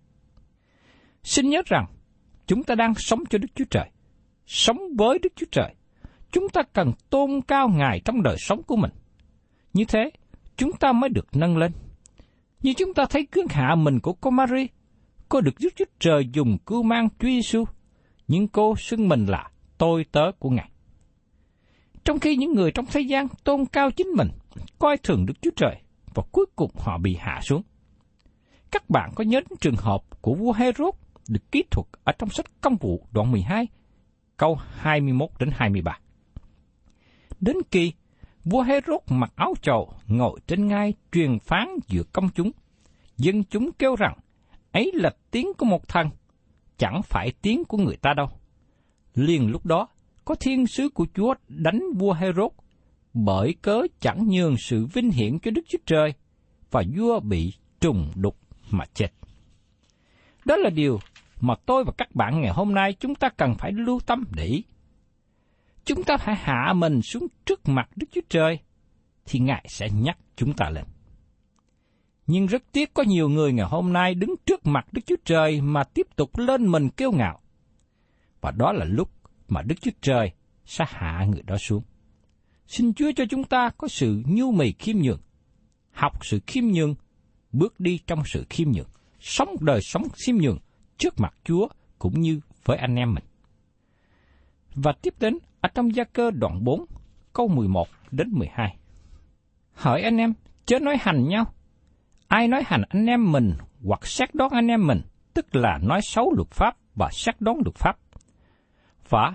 Xin 1.22 1.48
nhớ 1.48 1.62
rằng, 1.66 1.86
chúng 2.46 2.62
ta 2.62 2.74
đang 2.74 2.94
sống 2.94 3.24
cho 3.30 3.38
Đức 3.38 3.48
Chúa 3.54 3.64
Trời, 3.70 3.90
sống 4.46 4.78
với 4.98 5.18
Đức 5.22 5.32
Chúa 5.36 5.46
Trời. 5.52 5.74
Chúng 6.32 6.48
ta 6.48 6.62
cần 6.72 6.92
tôn 7.10 7.40
cao 7.48 7.68
Ngài 7.68 8.00
trong 8.04 8.22
đời 8.22 8.36
sống 8.38 8.62
của 8.62 8.76
mình. 8.76 8.90
Như 9.72 9.84
thế, 9.84 10.10
chúng 10.56 10.72
ta 10.72 10.92
mới 10.92 11.10
được 11.10 11.26
nâng 11.32 11.56
lên. 11.56 11.72
Như 12.62 12.72
chúng 12.76 12.94
ta 12.94 13.04
thấy 13.10 13.26
gương 13.32 13.48
hạ 13.48 13.74
mình 13.74 14.00
của 14.00 14.12
cô 14.12 14.30
Marie, 14.30 14.66
cô 15.28 15.40
được 15.40 15.54
Đức 15.60 15.70
Chúa 15.76 15.84
Trời 15.98 16.28
dùng 16.32 16.58
cưu 16.58 16.82
mang 16.82 17.08
Chúa 17.18 17.28
Giêsu, 17.28 17.64
nhưng 18.28 18.48
cô 18.48 18.76
xưng 18.76 19.08
mình 19.08 19.26
là 19.26 19.50
tôi 19.78 20.04
tớ 20.12 20.30
của 20.38 20.50
Ngài. 20.50 20.70
Trong 22.04 22.20
khi 22.20 22.36
những 22.36 22.54
người 22.54 22.70
trong 22.70 22.86
thế 22.86 23.00
gian 23.00 23.26
tôn 23.44 23.66
cao 23.66 23.90
chính 23.90 24.08
mình, 24.08 24.28
coi 24.78 24.96
thường 24.96 25.26
Đức 25.26 25.34
Chúa 25.42 25.50
Trời, 25.56 25.76
và 26.14 26.22
cuối 26.32 26.46
cùng 26.56 26.70
họ 26.74 26.98
bị 26.98 27.16
hạ 27.20 27.40
xuống. 27.42 27.62
Các 28.70 28.90
bạn 28.90 29.10
có 29.14 29.24
nhớ 29.24 29.40
đến 29.40 29.58
trường 29.60 29.76
hợp 29.76 30.02
của 30.20 30.34
vua 30.34 30.52
Herod 30.52 30.94
được 31.28 31.52
ký 31.52 31.64
thuật 31.70 31.86
ở 32.04 32.12
trong 32.18 32.30
sách 32.30 32.46
công 32.60 32.76
vụ 32.76 33.06
đoạn 33.12 33.32
12, 33.32 33.66
câu 34.36 34.58
21 34.76 35.30
đến 35.38 35.50
23. 35.52 35.98
Đến 37.40 37.56
kỳ, 37.70 37.92
vua 38.44 38.62
Herod 38.62 39.00
mặc 39.08 39.32
áo 39.36 39.54
trầu 39.62 39.92
ngồi 40.06 40.40
trên 40.46 40.66
ngai 40.66 40.94
truyền 41.12 41.38
phán 41.38 41.68
giữa 41.88 42.02
công 42.12 42.28
chúng. 42.34 42.50
Dân 43.16 43.44
chúng 43.44 43.72
kêu 43.72 43.96
rằng, 43.96 44.18
ấy 44.72 44.92
là 44.94 45.10
tiếng 45.30 45.48
của 45.58 45.66
một 45.66 45.88
thần, 45.88 46.10
chẳng 46.78 47.02
phải 47.02 47.32
tiếng 47.42 47.64
của 47.64 47.78
người 47.78 47.96
ta 47.96 48.14
đâu. 48.14 48.28
Liền 49.14 49.50
lúc 49.50 49.66
đó, 49.66 49.88
có 50.30 50.36
thiên 50.40 50.66
sứ 50.66 50.88
của 50.88 51.06
Chúa 51.14 51.34
đánh 51.48 51.82
vua 51.96 52.12
Herod, 52.12 52.52
bởi 53.14 53.54
cớ 53.62 53.82
chẳng 54.00 54.28
nhường 54.28 54.56
sự 54.58 54.86
vinh 54.86 55.10
hiển 55.10 55.38
cho 55.38 55.50
Đức 55.50 55.62
Chúa 55.68 55.78
Trời, 55.86 56.12
và 56.70 56.82
vua 56.96 57.20
bị 57.20 57.52
trùng 57.80 58.10
đục 58.14 58.36
mà 58.70 58.84
chết. 58.94 59.08
Đó 60.44 60.56
là 60.56 60.70
điều 60.70 60.98
mà 61.40 61.54
tôi 61.66 61.84
và 61.84 61.92
các 61.98 62.14
bạn 62.14 62.40
ngày 62.40 62.52
hôm 62.52 62.74
nay 62.74 62.92
chúng 63.00 63.14
ta 63.14 63.28
cần 63.28 63.54
phải 63.58 63.72
lưu 63.72 64.00
tâm 64.06 64.24
để 64.36 64.44
ý. 64.44 64.64
Chúng 65.84 66.04
ta 66.04 66.16
phải 66.16 66.34
hạ 66.38 66.72
mình 66.76 67.02
xuống 67.02 67.26
trước 67.44 67.68
mặt 67.68 67.88
Đức 67.96 68.06
Chúa 68.12 68.20
Trời, 68.28 68.58
thì 69.26 69.38
Ngài 69.38 69.66
sẽ 69.68 69.88
nhắc 69.90 70.18
chúng 70.36 70.52
ta 70.52 70.70
lên. 70.70 70.84
Nhưng 72.26 72.46
rất 72.46 72.62
tiếc 72.72 72.94
có 72.94 73.02
nhiều 73.02 73.28
người 73.28 73.52
ngày 73.52 73.66
hôm 73.70 73.92
nay 73.92 74.14
đứng 74.14 74.34
trước 74.46 74.66
mặt 74.66 74.86
Đức 74.92 75.02
Chúa 75.06 75.16
Trời 75.24 75.60
mà 75.60 75.84
tiếp 75.84 76.06
tục 76.16 76.38
lên 76.38 76.66
mình 76.66 76.88
kêu 76.88 77.12
ngạo. 77.12 77.40
Và 78.40 78.50
đó 78.50 78.72
là 78.72 78.84
lúc 78.84 79.19
mà 79.50 79.62
Đức 79.62 79.74
Chúa 79.80 79.90
Trời 80.00 80.32
sẽ 80.64 80.84
hạ 80.88 81.24
người 81.24 81.42
đó 81.42 81.58
xuống. 81.58 81.82
Xin 82.66 82.94
Chúa 82.94 83.12
cho 83.16 83.24
chúng 83.30 83.44
ta 83.44 83.70
có 83.78 83.88
sự 83.88 84.22
nhu 84.26 84.52
mì 84.52 84.72
khiêm 84.72 84.96
nhường, 84.96 85.20
học 85.92 86.26
sự 86.26 86.40
khiêm 86.46 86.64
nhường, 86.64 86.94
bước 87.52 87.80
đi 87.80 87.98
trong 88.06 88.22
sự 88.26 88.46
khiêm 88.50 88.70
nhường, 88.70 88.88
sống 89.20 89.56
đời 89.60 89.80
sống 89.82 90.02
khiêm 90.12 90.36
nhường 90.36 90.58
trước 90.98 91.20
mặt 91.20 91.34
Chúa 91.44 91.68
cũng 91.98 92.20
như 92.20 92.40
với 92.64 92.76
anh 92.76 92.96
em 92.96 93.14
mình. 93.14 93.24
Và 94.74 94.92
tiếp 95.02 95.14
đến 95.20 95.38
ở 95.60 95.68
trong 95.74 95.94
gia 95.94 96.04
cơ 96.04 96.30
đoạn 96.30 96.64
4, 96.64 96.84
câu 97.32 97.48
11 97.48 97.88
đến 98.10 98.28
12. 98.32 98.76
Hỏi 99.72 100.02
anh 100.02 100.16
em, 100.16 100.34
chớ 100.66 100.78
nói 100.78 100.96
hành 101.00 101.28
nhau. 101.28 101.44
Ai 102.28 102.48
nói 102.48 102.62
hành 102.66 102.82
anh 102.88 103.06
em 103.06 103.32
mình 103.32 103.54
hoặc 103.84 104.06
xét 104.06 104.34
đoán 104.34 104.50
anh 104.50 104.66
em 104.66 104.86
mình, 104.86 105.00
tức 105.34 105.56
là 105.56 105.78
nói 105.82 106.00
xấu 106.02 106.32
luật 106.36 106.50
pháp 106.50 106.76
và 106.94 107.08
xét 107.12 107.40
đoán 107.40 107.56
luật 107.64 107.74
pháp 107.74 107.98
vả, 109.10 109.34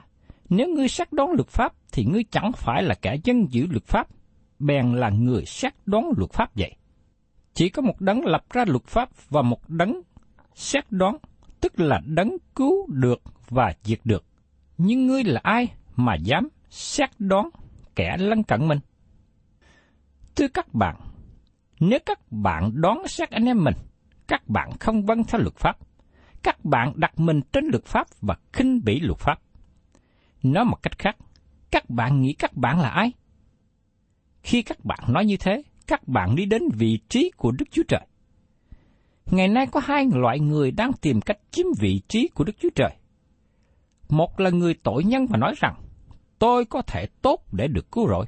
nếu 0.49 0.67
ngươi 0.67 0.87
xác 0.87 1.13
đoán 1.13 1.31
luật 1.31 1.47
pháp 1.47 1.73
thì 1.91 2.05
ngươi 2.05 2.23
chẳng 2.23 2.51
phải 2.51 2.83
là 2.83 2.95
kẻ 2.95 3.15
dân 3.23 3.47
giữ 3.49 3.67
luật 3.69 3.85
pháp, 3.85 4.07
bèn 4.59 4.93
là 4.93 5.09
người 5.09 5.45
xác 5.45 5.75
đoán 5.85 6.11
luật 6.17 6.31
pháp 6.31 6.55
vậy. 6.55 6.75
Chỉ 7.53 7.69
có 7.69 7.81
một 7.81 8.01
đấng 8.01 8.25
lập 8.25 8.45
ra 8.49 8.65
luật 8.67 8.83
pháp 8.83 9.09
và 9.29 9.41
một 9.41 9.69
đấng 9.69 10.01
xét 10.53 10.85
đoán, 10.89 11.17
tức 11.61 11.79
là 11.79 12.01
đấng 12.05 12.37
cứu 12.55 12.87
được 12.87 13.21
và 13.49 13.73
diệt 13.83 13.99
được. 14.03 14.25
Nhưng 14.77 15.07
ngươi 15.07 15.23
là 15.23 15.41
ai 15.43 15.67
mà 15.95 16.15
dám 16.15 16.47
xét 16.69 17.09
đoán 17.19 17.49
kẻ 17.95 18.17
lân 18.19 18.43
cận 18.43 18.67
mình? 18.67 18.79
Thưa 20.35 20.47
các 20.47 20.73
bạn, 20.73 20.95
nếu 21.79 21.99
các 22.05 22.31
bạn 22.31 22.71
đoán 22.73 23.07
xét 23.07 23.29
anh 23.29 23.45
em 23.45 23.63
mình, 23.63 23.73
các 24.27 24.47
bạn 24.47 24.71
không 24.79 25.05
vâng 25.05 25.23
theo 25.23 25.41
luật 25.41 25.55
pháp. 25.55 25.77
Các 26.43 26.65
bạn 26.65 26.93
đặt 26.95 27.19
mình 27.19 27.41
trên 27.53 27.65
luật 27.65 27.85
pháp 27.85 28.07
và 28.21 28.35
khinh 28.53 28.83
bỉ 28.83 28.99
luật 28.99 29.19
pháp. 29.19 29.39
Nói 30.45 30.65
một 30.65 30.83
cách 30.83 30.99
khác, 30.99 31.17
các 31.71 31.89
bạn 31.89 32.21
nghĩ 32.21 32.33
các 32.33 32.53
bạn 32.53 32.79
là 32.79 32.89
ai? 32.89 33.11
Khi 34.43 34.61
các 34.61 34.85
bạn 34.85 34.99
nói 35.07 35.25
như 35.25 35.37
thế, 35.37 35.63
các 35.87 36.07
bạn 36.07 36.35
đi 36.35 36.45
đến 36.45 36.63
vị 36.73 36.99
trí 37.09 37.31
của 37.37 37.51
Đức 37.51 37.65
Chúa 37.71 37.83
Trời. 37.87 38.07
Ngày 39.25 39.47
nay 39.47 39.67
có 39.71 39.81
hai 39.83 40.05
loại 40.13 40.39
người 40.39 40.71
đang 40.71 40.93
tìm 40.93 41.21
cách 41.21 41.37
chiếm 41.51 41.65
vị 41.79 42.01
trí 42.07 42.27
của 42.27 42.43
Đức 42.43 42.53
Chúa 42.59 42.69
Trời. 42.75 42.95
Một 44.09 44.39
là 44.39 44.49
người 44.49 44.73
tội 44.83 45.03
nhân 45.03 45.25
và 45.25 45.37
nói 45.37 45.53
rằng, 45.57 45.75
tôi 46.39 46.65
có 46.65 46.81
thể 46.81 47.05
tốt 47.21 47.43
để 47.51 47.67
được 47.67 47.91
cứu 47.91 48.07
rỗi. 48.07 48.25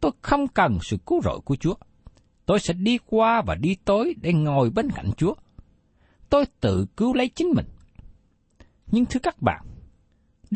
Tôi 0.00 0.12
không 0.22 0.48
cần 0.48 0.78
sự 0.82 0.96
cứu 1.06 1.20
rỗi 1.24 1.40
của 1.44 1.56
Chúa. 1.56 1.74
Tôi 2.46 2.60
sẽ 2.60 2.74
đi 2.74 2.98
qua 3.06 3.42
và 3.46 3.54
đi 3.54 3.76
tới 3.84 4.14
để 4.22 4.32
ngồi 4.32 4.70
bên 4.70 4.90
cạnh 4.90 5.10
Chúa. 5.16 5.34
Tôi 6.28 6.44
tự 6.60 6.86
cứu 6.96 7.14
lấy 7.14 7.28
chính 7.28 7.48
mình. 7.54 7.66
Nhưng 8.86 9.04
thưa 9.04 9.20
các 9.22 9.42
bạn, 9.42 9.66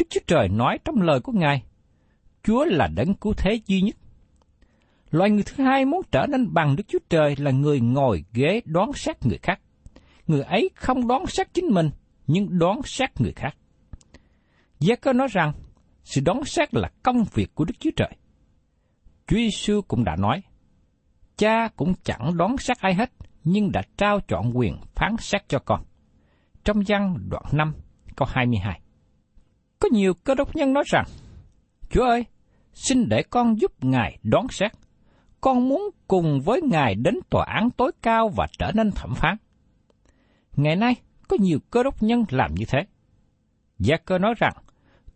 Đức 0.01 0.07
Chúa 0.11 0.21
Trời 0.27 0.49
nói 0.49 0.79
trong 0.85 1.03
lời 1.03 1.21
của 1.21 1.33
Ngài, 1.33 1.63
Chúa 2.43 2.65
là 2.65 2.89
đấng 2.97 3.15
cứu 3.15 3.33
thế 3.37 3.61
duy 3.67 3.81
nhất. 3.81 3.97
Loại 5.11 5.31
người 5.31 5.43
thứ 5.43 5.65
hai 5.65 5.85
muốn 5.85 6.03
trở 6.13 6.27
nên 6.27 6.55
bằng 6.55 6.77
Đức 6.77 6.85
Chúa 6.89 6.99
Trời 7.11 7.37
là 7.39 7.51
người 7.51 7.81
ngồi 7.81 8.25
ghế 8.33 8.61
đoán 8.65 8.93
xét 8.93 9.27
người 9.27 9.39
khác. 9.43 9.61
Người 10.27 10.43
ấy 10.43 10.71
không 10.75 11.09
đoán 11.09 11.27
xét 11.27 11.55
chính 11.55 11.67
mình, 11.67 11.91
nhưng 12.27 12.59
đoán 12.59 12.81
xét 12.85 13.21
người 13.21 13.33
khác. 13.33 13.57
Gia 14.79 14.97
cơ 14.97 15.13
nói 15.13 15.29
rằng, 15.31 15.53
sự 16.05 16.21
đoán 16.25 16.45
xét 16.45 16.75
là 16.75 16.91
công 17.03 17.25
việc 17.35 17.55
của 17.55 17.65
Đức 17.65 17.75
Chúa 17.81 17.91
Trời. 17.97 18.17
Chúa 19.27 19.37
Giêsu 19.37 19.81
cũng 19.89 20.05
đã 20.05 20.17
nói, 20.17 20.43
cha 21.37 21.69
cũng 21.77 21.95
chẳng 22.05 22.37
đoán 22.37 22.57
xét 22.59 22.79
ai 22.79 22.95
hết, 22.95 23.13
nhưng 23.45 23.73
đã 23.73 23.83
trao 23.97 24.21
chọn 24.21 24.59
quyền 24.59 24.77
phán 24.95 25.17
xét 25.19 25.49
cho 25.49 25.59
con. 25.59 25.85
Trong 26.65 26.83
văn 26.87 27.17
đoạn 27.29 27.45
5, 27.53 27.75
câu 28.17 28.29
22. 28.31 28.81
Có 29.81 29.89
nhiều 29.93 30.15
cơ 30.15 30.35
đốc 30.35 30.57
nhân 30.57 30.73
nói 30.73 30.85
rằng, 30.87 31.05
Chúa 31.91 32.05
ơi, 32.05 32.25
xin 32.73 33.09
để 33.09 33.23
con 33.23 33.61
giúp 33.61 33.85
Ngài 33.85 34.19
đoán 34.23 34.47
xét. 34.51 34.73
Con 35.41 35.69
muốn 35.69 35.91
cùng 36.09 36.41
với 36.41 36.63
Ngài 36.63 36.95
đến 36.95 37.15
tòa 37.31 37.45
án 37.45 37.71
tối 37.71 37.93
cao 38.03 38.29
và 38.37 38.47
trở 38.59 38.73
nên 38.75 38.91
thẩm 38.91 39.15
phán. 39.15 39.37
Ngày 40.57 40.77
nay, 40.77 40.95
có 41.29 41.37
nhiều 41.41 41.59
cơ 41.71 41.83
đốc 41.83 42.03
nhân 42.03 42.25
làm 42.29 42.55
như 42.55 42.65
thế. 42.69 42.79
Gia 43.79 43.97
cơ 43.97 44.19
nói 44.19 44.35
rằng, 44.39 44.53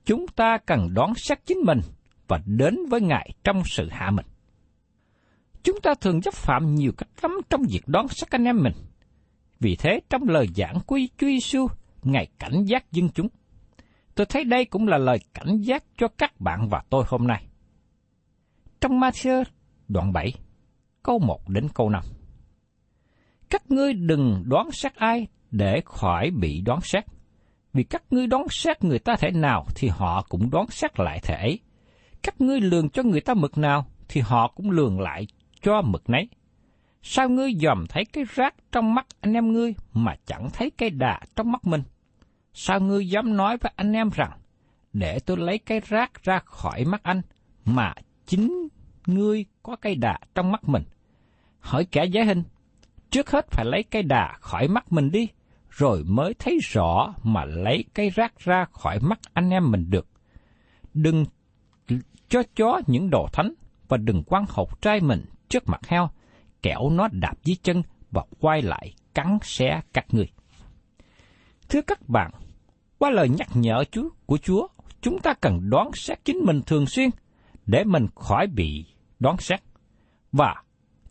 chúng 0.04 0.26
ta 0.28 0.59
cần 0.66 0.94
đoán 0.94 1.12
xét 1.16 1.47
chính 1.47 1.59
mình 1.59 1.80
và 2.28 2.40
đến 2.47 2.76
với 2.90 3.00
Ngài 3.00 3.30
trong 3.44 3.62
sự 3.64 3.88
hạ 3.90 4.11
mình. 4.11 4.26
Chúng 5.62 5.80
ta 5.80 5.94
thường 6.00 6.21
chấp 6.21 6.35
phạm 6.35 6.75
nhiều 6.75 6.92
cách 6.99 7.09
lắm 7.23 7.33
trong 7.50 7.62
việc 7.71 7.83
đoán 7.87 8.09
xét 8.09 8.30
anh 8.30 8.44
em 8.44 8.62
mình. 8.62 8.73
Vì 9.61 9.76
thế, 9.76 10.00
trong 10.11 10.23
lời 10.28 10.47
giảng 10.56 10.78
của 10.87 10.99
Chúa 11.18 11.26
Giêsu, 11.26 11.66
Ngài 12.02 12.26
cảnh 12.38 12.64
giác 12.64 12.92
dân 12.92 13.09
chúng. 13.14 13.28
Tôi 14.14 14.26
thấy 14.26 14.44
đây 14.44 14.64
cũng 14.64 14.88
là 14.88 14.99
lời 14.99 15.18
cảnh 15.35 15.56
giác 15.61 15.85
cho 15.99 16.09
các 16.18 16.40
bạn 16.40 16.68
và 16.68 16.83
tôi 16.90 17.04
hôm 17.06 17.26
nay. 17.26 17.47
Trong 18.80 19.00
Matthew 19.00 19.44
đoạn 19.88 20.12
7, 20.12 20.33
câu 21.02 21.18
1 21.18 21.49
đến 21.49 21.68
câu 21.75 21.90
5. 21.90 22.02
Các 23.50 23.71
ngươi 23.71 23.92
đừng 23.92 24.42
đoán 24.47 24.71
xét 24.71 24.94
ai 24.94 25.26
để 25.50 25.83
khỏi 25.85 26.30
bị 26.30 26.61
đoán 26.61 26.80
xét. 26.83 27.04
Vì 27.73 27.83
các 27.83 28.02
ngươi 28.11 28.26
đoán 28.26 28.47
xét 28.50 28.85
người 28.85 28.99
ta 28.99 29.16
thể 29.18 29.30
nào 29.30 29.66
thì 29.75 29.88
họ 29.88 30.26
cũng 30.28 30.50
đoán 30.50 30.66
xét 30.71 31.00
lại 31.00 31.21
thể 31.23 31.35
ấy. 31.35 31.59
Các 32.23 32.40
ngươi 32.40 32.61
lường 32.61 32.90
cho 32.90 33.02
người 33.02 33.21
ta 33.21 33.35
mực 33.35 33.59
nào 33.59 33.87
thì 34.09 34.21
họ 34.21 34.52
cũng 34.54 34.71
lường 34.71 35.00
lại 35.00 35.26
cho 35.62 35.83
mực 35.83 36.11
nấy. 36.11 36.28
Sao 37.02 37.28
ngươi 37.28 37.52
dòm 37.61 37.87
thấy 37.88 38.04
cái 38.04 38.25
rác 38.35 38.54
trong 38.73 38.94
mắt 38.94 39.06
anh 39.21 39.35
em 39.35 39.52
ngươi 39.52 39.75
mà 39.92 40.14
chẳng 40.26 40.49
thấy 40.52 40.71
cái 40.71 40.90
đà 40.90 41.21
trong 41.37 41.52
mắt 41.52 41.66
mình? 41.66 41.83
Sao 42.55 42.81
ngươi 42.81 43.09
dám 43.09 43.37
nói 43.37 43.57
với 43.57 43.73
anh 43.77 43.93
em 43.93 44.11
rằng, 44.15 44.31
để 44.93 45.19
tôi 45.19 45.37
lấy 45.37 45.59
cái 45.59 45.81
rác 45.81 46.23
ra 46.23 46.39
khỏi 46.45 46.85
mắt 46.85 47.03
anh, 47.03 47.23
mà 47.65 47.95
chính 48.27 48.69
ngươi 49.07 49.45
có 49.63 49.77
cây 49.77 49.95
đà 49.95 50.19
trong 50.35 50.53
mắt 50.53 50.69
mình? 50.69 50.83
Hỏi 51.61 51.85
kẻ 51.85 52.05
giới 52.05 52.25
hình, 52.25 52.43
trước 53.11 53.31
hết 53.31 53.47
phải 53.51 53.65
lấy 53.65 53.83
cây 53.83 54.03
đà 54.03 54.37
khỏi 54.41 54.69
mắt 54.69 54.93
mình 54.93 55.11
đi, 55.11 55.29
rồi 55.71 56.05
mới 56.05 56.35
thấy 56.35 56.59
rõ 56.63 57.15
mà 57.23 57.45
lấy 57.45 57.85
cây 57.95 58.11
rác 58.11 58.39
ra 58.39 58.65
khỏi 58.73 59.01
mắt 59.01 59.19
anh 59.33 59.51
em 59.51 59.71
mình 59.71 59.91
được. 59.91 60.07
Đừng 60.95 61.25
cho 62.29 62.43
chó 62.57 62.81
những 62.87 63.11
đồ 63.11 63.29
thánh 63.33 63.55
và 63.89 63.97
đừng 63.97 64.23
quăng 64.25 64.45
hột 64.49 64.83
trai 64.83 65.01
mình 65.01 65.25
trước 65.49 65.69
mặt 65.69 65.87
heo, 65.87 66.11
kẻo 66.63 66.91
nó 66.91 67.09
đạp 67.13 67.35
dưới 67.45 67.57
chân 67.63 67.83
và 68.11 68.23
quay 68.41 68.63
lại 68.63 68.95
cắn 69.15 69.39
xé 69.43 69.81
các 69.93 70.07
người. 70.15 70.29
Thưa 71.69 71.81
các 71.83 72.09
bạn, 72.09 72.31
qua 73.05 73.11
lời 73.11 73.29
nhắc 73.29 73.49
nhở 73.55 73.85
Chúa 73.91 74.09
của 74.27 74.39
Chúa, 74.39 74.69
chúng 75.01 75.19
ta 75.19 75.35
cần 75.41 75.71
đoán 75.71 75.91
xét 75.95 76.25
chính 76.25 76.39
mình 76.45 76.61
thường 76.67 76.87
xuyên 76.87 77.11
để 77.67 77.85
mình 77.85 78.07
khỏi 78.15 78.47
bị 78.47 78.85
đoán 79.21 79.37
xét 79.39 79.61
và 80.33 80.55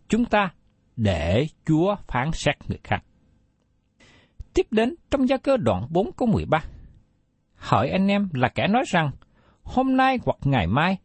chúng 0.08 0.24
ta 0.24 0.52
để 0.96 1.46
Chúa 1.66 1.96
phán 2.06 2.30
xét 2.32 2.54
người 2.68 2.78
khác. 2.84 3.04
Tiếp 4.54 4.66
đến 4.70 4.94
trong 5.10 5.28
gia 5.28 5.36
cơ 5.36 5.56
đoạn 5.56 5.86
4 5.90 6.12
câu 6.12 6.28
13. 6.28 6.64
Hỏi 7.54 7.88
anh 7.88 8.08
em 8.08 8.28
là 8.32 8.48
kẻ 8.48 8.68
nói 8.68 8.84
rằng, 8.86 9.10
hôm 9.62 9.96
nay 9.96 10.18
hoặc 10.24 10.36
ngày 10.44 10.66
mai, 10.66 10.98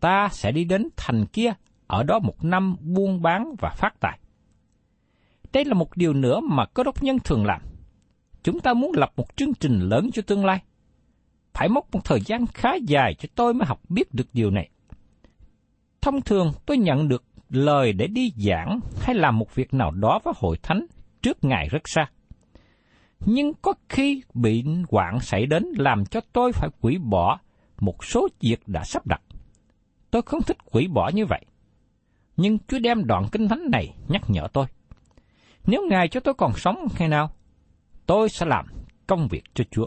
ta 0.00 0.28
sẽ 0.32 0.52
đi 0.52 0.64
đến 0.64 0.88
thành 0.96 1.26
kia, 1.26 1.52
ở 1.86 2.02
đó 2.02 2.18
một 2.18 2.44
năm 2.44 2.76
buôn 2.80 3.22
bán 3.22 3.54
và 3.60 3.70
phát 3.70 4.00
tài. 4.00 4.18
Đây 5.52 5.64
là 5.64 5.74
một 5.74 5.96
điều 5.96 6.12
nữa 6.12 6.40
mà 6.40 6.66
cơ 6.66 6.82
đốc 6.82 7.02
nhân 7.02 7.18
thường 7.24 7.44
làm. 7.46 7.62
Chúng 8.46 8.60
ta 8.60 8.74
muốn 8.74 8.92
lập 8.94 9.12
một 9.16 9.36
chương 9.36 9.54
trình 9.54 9.80
lớn 9.80 10.10
cho 10.12 10.22
tương 10.22 10.44
lai. 10.44 10.62
Phải 11.54 11.68
mất 11.68 11.84
một 11.92 12.00
thời 12.04 12.20
gian 12.20 12.46
khá 12.46 12.74
dài 12.86 13.14
cho 13.14 13.28
tôi 13.34 13.54
mới 13.54 13.66
học 13.66 13.80
biết 13.88 14.14
được 14.14 14.26
điều 14.32 14.50
này. 14.50 14.70
thông 16.00 16.20
thường 16.20 16.52
tôi 16.66 16.76
nhận 16.78 17.08
được 17.08 17.24
lời 17.48 17.92
để 17.92 18.06
đi 18.06 18.32
giảng 18.36 18.80
hay 19.00 19.14
làm 19.14 19.38
một 19.38 19.54
việc 19.54 19.74
nào 19.74 19.90
đó 19.90 20.20
với 20.24 20.34
hội 20.36 20.56
thánh 20.62 20.86
trước 21.22 21.44
Ngài 21.44 21.68
rất 21.68 21.88
xa. 21.88 22.10
Nhưng 23.20 23.52
có 23.62 23.74
khi 23.88 24.22
bị 24.34 24.64
hoạn 24.90 25.20
xảy 25.20 25.46
đến 25.46 25.64
làm 25.78 26.04
cho 26.04 26.20
tôi 26.32 26.52
phải 26.52 26.70
quỷ 26.80 26.98
bỏ 26.98 27.38
một 27.80 28.04
số 28.04 28.28
việc 28.40 28.60
đã 28.66 28.84
sắp 28.84 29.06
đặt. 29.06 29.22
Tôi 30.10 30.22
không 30.22 30.42
thích 30.42 30.58
quỷ 30.72 30.88
bỏ 30.88 31.10
như 31.14 31.26
vậy. 31.26 31.44
Nhưng 32.36 32.58
Chúa 32.68 32.78
đem 32.78 33.06
đoạn 33.06 33.28
kinh 33.32 33.48
thánh 33.48 33.70
này 33.70 33.94
nhắc 34.08 34.22
nhở 34.28 34.48
tôi. 34.52 34.66
Nếu 35.66 35.86
Ngài 35.90 36.08
cho 36.08 36.20
tôi 36.20 36.34
còn 36.34 36.52
sống 36.56 36.86
ngày 36.98 37.08
nào, 37.08 37.30
tôi 38.06 38.28
sẽ 38.28 38.46
làm 38.46 38.66
công 39.06 39.28
việc 39.28 39.42
cho 39.54 39.64
Chúa. 39.70 39.86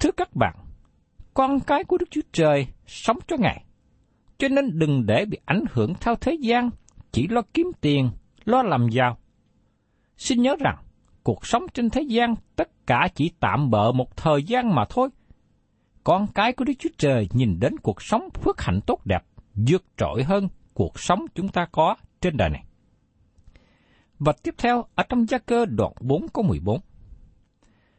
Thưa 0.00 0.10
các 0.16 0.36
bạn, 0.36 0.56
con 1.34 1.60
cái 1.60 1.84
của 1.84 1.98
Đức 1.98 2.10
Chúa 2.10 2.20
Trời 2.32 2.66
sống 2.86 3.18
cho 3.28 3.36
Ngài. 3.38 3.64
Cho 4.38 4.48
nên 4.48 4.78
đừng 4.78 5.06
để 5.06 5.24
bị 5.24 5.38
ảnh 5.44 5.64
hưởng 5.72 5.94
theo 6.00 6.14
thế 6.16 6.36
gian, 6.40 6.70
chỉ 7.12 7.28
lo 7.28 7.42
kiếm 7.54 7.66
tiền, 7.80 8.10
lo 8.44 8.62
làm 8.62 8.88
giàu. 8.88 9.18
Xin 10.16 10.42
nhớ 10.42 10.56
rằng, 10.60 10.76
cuộc 11.22 11.46
sống 11.46 11.66
trên 11.74 11.90
thế 11.90 12.02
gian 12.02 12.34
tất 12.56 12.86
cả 12.86 13.08
chỉ 13.14 13.30
tạm 13.40 13.70
bợ 13.70 13.92
một 13.92 14.16
thời 14.16 14.42
gian 14.42 14.74
mà 14.74 14.84
thôi. 14.90 15.08
Con 16.04 16.26
cái 16.34 16.52
của 16.52 16.64
Đức 16.64 16.72
Chúa 16.78 16.88
Trời 16.98 17.28
nhìn 17.32 17.60
đến 17.60 17.78
cuộc 17.78 18.02
sống 18.02 18.28
phước 18.42 18.60
hạnh 18.60 18.80
tốt 18.86 19.06
đẹp, 19.06 19.24
vượt 19.54 19.84
trội 19.96 20.22
hơn 20.24 20.48
cuộc 20.74 21.00
sống 21.00 21.20
chúng 21.34 21.48
ta 21.48 21.66
có 21.72 21.96
trên 22.20 22.36
đời 22.36 22.50
này. 22.50 22.64
Và 24.24 24.32
tiếp 24.32 24.54
theo, 24.58 24.84
ở 24.94 25.04
trong 25.08 25.28
gia 25.28 25.38
cơ 25.38 25.64
đoạn 25.64 25.92
4 26.00 26.26
có 26.32 26.42
14. 26.42 26.80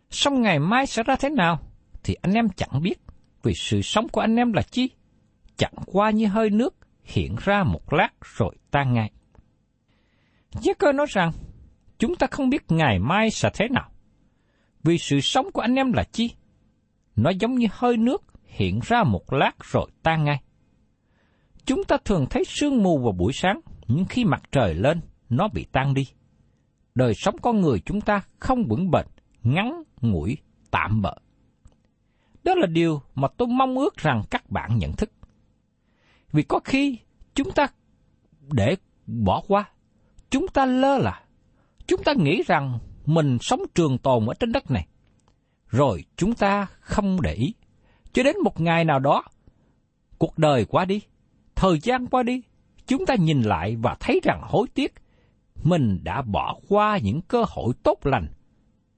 Xong 0.10 0.42
ngày 0.42 0.60
mai 0.60 0.86
sẽ 0.86 1.04
ra 1.04 1.16
thế 1.16 1.30
nào, 1.30 1.60
thì 2.04 2.14
anh 2.22 2.34
em 2.34 2.50
chẳng 2.50 2.82
biết, 2.82 3.00
vì 3.44 3.54
sự 3.54 3.82
sống 3.82 4.10
của 4.10 4.22
anh 4.22 4.36
em 4.36 4.54
là 4.54 4.62
chi? 4.62 4.90
Chẳng 5.58 5.74
qua 5.86 6.10
như 6.10 6.28
hơi 6.28 6.50
nước, 6.50 6.76
hiện 7.04 7.36
ra 7.40 7.64
một 7.64 7.94
lát 7.94 8.10
rồi 8.22 8.56
tan 8.72 8.94
ngay. 8.94 9.12
Gia 10.62 10.74
cơ 10.74 10.92
nói 10.92 11.06
rằng, 11.10 11.32
chúng 12.00 12.16
ta 12.16 12.28
không 12.32 12.50
biết 12.50 12.64
ngày 12.70 13.00
mai 13.00 13.32
sẽ 13.32 13.50
thế 13.54 13.68
nào. 13.70 13.90
Vì 14.84 14.98
sự 14.98 15.20
sống 15.20 15.52
của 15.52 15.62
anh 15.62 15.76
em 15.76 15.94
là 15.94 16.04
chi? 16.04 16.32
Nó 17.16 17.30
giống 17.30 17.56
như 17.56 17.68
hơi 17.72 17.98
nước, 17.98 18.24
hiện 18.44 18.80
ra 18.84 19.04
một 19.04 19.34
lát 19.34 19.52
rồi 19.72 19.90
tan 20.04 20.24
ngay. 20.24 20.42
Chúng 21.66 21.84
ta 21.84 21.98
thường 22.06 22.26
thấy 22.30 22.44
sương 22.46 22.84
mù 22.84 22.98
vào 22.98 23.12
buổi 23.12 23.34
sáng, 23.34 23.60
nhưng 23.88 24.06
khi 24.06 24.26
mặt 24.26 24.44
trời 24.52 24.74
lên, 24.74 25.02
nó 25.38 25.48
bị 25.48 25.66
tan 25.72 25.94
đi. 25.94 26.08
Đời 26.96 27.14
sống 27.14 27.36
con 27.42 27.62
người 27.62 27.80
chúng 27.86 28.02
ta 28.02 28.22
không 28.40 28.64
vững 28.64 28.92
bền, 28.92 29.06
ngắn, 29.44 29.84
ngủi, 30.02 30.38
tạm 30.72 31.02
bợ. 31.02 31.16
Đó 32.44 32.56
là 32.56 32.68
điều 32.68 33.02
mà 33.16 33.28
tôi 33.38 33.48
mong 33.48 33.78
ước 33.78 33.98
rằng 33.98 34.24
các 34.30 34.50
bạn 34.50 34.78
nhận 34.78 34.94
thức. 34.94 35.12
Vì 36.32 36.44
có 36.44 36.60
khi 36.64 36.98
chúng 37.36 37.52
ta 37.52 37.68
để 38.52 38.76
bỏ 39.06 39.44
qua, 39.48 39.70
chúng 40.30 40.48
ta 40.48 40.66
lơ 40.66 40.98
là, 40.98 41.24
chúng 41.88 42.04
ta 42.04 42.14
nghĩ 42.18 42.44
rằng 42.48 42.80
mình 43.06 43.38
sống 43.42 43.62
trường 43.76 43.98
tồn 43.98 44.26
ở 44.26 44.34
trên 44.34 44.52
đất 44.52 44.72
này, 44.72 44.88
rồi 45.68 46.04
chúng 46.18 46.36
ta 46.36 46.68
không 46.80 47.22
để 47.22 47.34
ý. 47.34 47.54
Cho 48.14 48.24
đến 48.24 48.36
một 48.44 48.62
ngày 48.62 48.86
nào 48.86 49.00
đó, 49.00 49.24
cuộc 50.18 50.38
đời 50.38 50.66
qua 50.66 50.86
đi, 50.86 51.02
thời 51.56 51.80
gian 51.80 52.08
qua 52.08 52.24
đi, 52.24 52.42
chúng 52.88 53.06
ta 53.06 53.16
nhìn 53.16 53.42
lại 53.42 53.76
và 53.76 53.96
thấy 54.00 54.20
rằng 54.24 54.42
hối 54.44 54.68
tiếc, 54.74 54.94
mình 55.64 56.00
đã 56.04 56.22
bỏ 56.22 56.60
qua 56.70 56.98
những 56.98 57.22
cơ 57.22 57.44
hội 57.48 57.74
tốt 57.84 57.98
lành, 58.04 58.28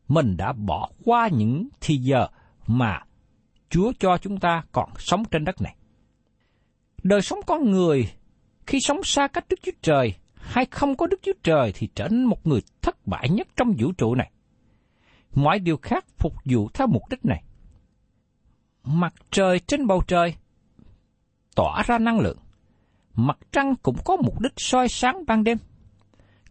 mình 0.07 0.37
đã 0.37 0.53
bỏ 0.53 0.89
qua 1.05 1.27
những 1.27 1.67
thì 1.81 1.97
giờ 1.97 2.27
mà 2.67 3.01
Chúa 3.69 3.91
cho 3.99 4.17
chúng 4.17 4.39
ta 4.39 4.63
còn 4.71 4.89
sống 4.97 5.23
trên 5.31 5.45
đất 5.45 5.61
này. 5.61 5.75
Đời 7.03 7.21
sống 7.21 7.39
con 7.47 7.71
người 7.71 8.11
khi 8.67 8.79
sống 8.81 9.03
xa 9.03 9.27
cách 9.27 9.45
Đức 9.49 9.59
Chúa 9.63 9.71
Trời 9.81 10.13
hay 10.35 10.65
không 10.65 10.97
có 10.97 11.07
Đức 11.07 11.19
Chúa 11.21 11.33
Trời 11.43 11.71
thì 11.75 11.89
trở 11.95 12.07
nên 12.07 12.23
một 12.23 12.47
người 12.47 12.61
thất 12.81 13.07
bại 13.07 13.29
nhất 13.29 13.47
trong 13.55 13.73
vũ 13.79 13.91
trụ 13.91 14.15
này. 14.15 14.31
Mọi 15.35 15.59
điều 15.59 15.77
khác 15.77 16.05
phục 16.17 16.33
vụ 16.45 16.69
theo 16.73 16.87
mục 16.87 17.01
đích 17.09 17.25
này. 17.25 17.43
Mặt 18.83 19.13
trời 19.31 19.59
trên 19.59 19.87
bầu 19.87 20.03
trời 20.07 20.35
tỏa 21.55 21.83
ra 21.83 21.97
năng 21.97 22.19
lượng. 22.19 22.37
Mặt 23.15 23.37
trăng 23.51 23.75
cũng 23.75 23.97
có 24.05 24.15
mục 24.15 24.39
đích 24.41 24.53
soi 24.57 24.87
sáng 24.87 25.25
ban 25.27 25.43
đêm. 25.43 25.57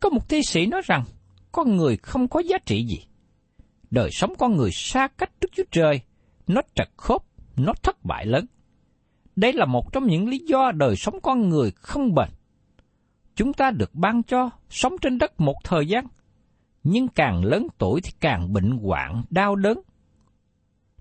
Có 0.05 0.11
một 0.11 0.29
thi 0.29 0.43
sĩ 0.43 0.67
nói 0.67 0.83
rằng, 0.85 1.05
con 1.53 1.77
người 1.77 1.97
không 1.97 2.29
có 2.29 2.40
giá 2.40 2.59
trị 2.67 2.87
gì. 2.87 3.07
Đời 3.90 4.11
sống 4.12 4.35
con 4.38 4.57
người 4.57 4.71
xa 4.73 5.09
cách 5.09 5.31
trước 5.40 5.49
Chúa 5.57 5.62
Trời, 5.71 6.01
nó 6.47 6.61
trật 6.75 6.88
khớp, 6.97 7.23
nó 7.57 7.73
thất 7.83 8.05
bại 8.05 8.27
lớn. 8.27 8.47
Đây 9.37 9.53
là 9.53 9.67
một 9.67 9.93
trong 9.93 10.07
những 10.07 10.29
lý 10.29 10.38
do 10.38 10.73
đời 10.75 10.97
sống 10.97 11.21
con 11.23 11.49
người 11.49 11.71
không 11.71 12.14
bền. 12.14 12.29
Chúng 13.35 13.53
ta 13.53 13.71
được 13.71 13.95
ban 13.95 14.23
cho 14.23 14.51
sống 14.69 14.93
trên 15.03 15.19
đất 15.19 15.40
một 15.40 15.57
thời 15.64 15.87
gian, 15.87 16.07
nhưng 16.83 17.09
càng 17.09 17.45
lớn 17.45 17.67
tuổi 17.79 18.01
thì 18.01 18.11
càng 18.21 18.53
bệnh 18.53 18.71
hoạn, 18.71 19.23
đau 19.31 19.57
đớn. 19.57 19.81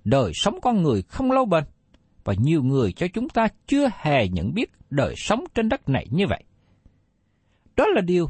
Đời 0.04 0.32
sống 0.36 0.62
con 0.62 0.84
người 0.84 1.02
không 1.02 1.32
lâu 1.32 1.46
bền, 1.46 1.63
và 2.24 2.34
nhiều 2.38 2.63
người 2.63 2.92
cho 2.92 3.08
chúng 3.13 3.30
ta 3.30 3.48
chưa 3.68 3.89
hề 3.98 4.28
nhận 4.28 4.54
biết 4.54 4.72
đời 4.89 5.13
sống 5.18 5.44
trên 5.56 5.70
đất 5.70 5.89
này 5.89 6.08
như 6.12 6.28
vậy. 6.28 6.44
Đó 7.76 7.86
là 7.88 8.02
điều 8.02 8.30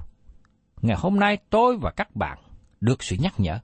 ngày 0.84 0.98
hôm 1.00 1.20
nay 1.20 1.38
tôi 1.50 1.78
và 1.78 1.92
các 1.92 2.16
bạn 2.16 2.38
được 2.82 3.04
sự 3.04 3.16
nhắc 3.20 3.34
nhở. 3.38 3.60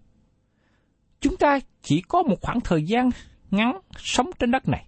Chúng 1.19 1.37
ta 1.37 1.59
chỉ 1.81 2.01
có 2.01 2.23
một 2.23 2.35
khoảng 2.41 2.59
thời 2.61 2.83
gian 2.83 3.09
ngắn 3.51 3.79
sống 3.97 4.29
trên 4.39 4.51
đất 4.51 4.67
này. 4.67 4.85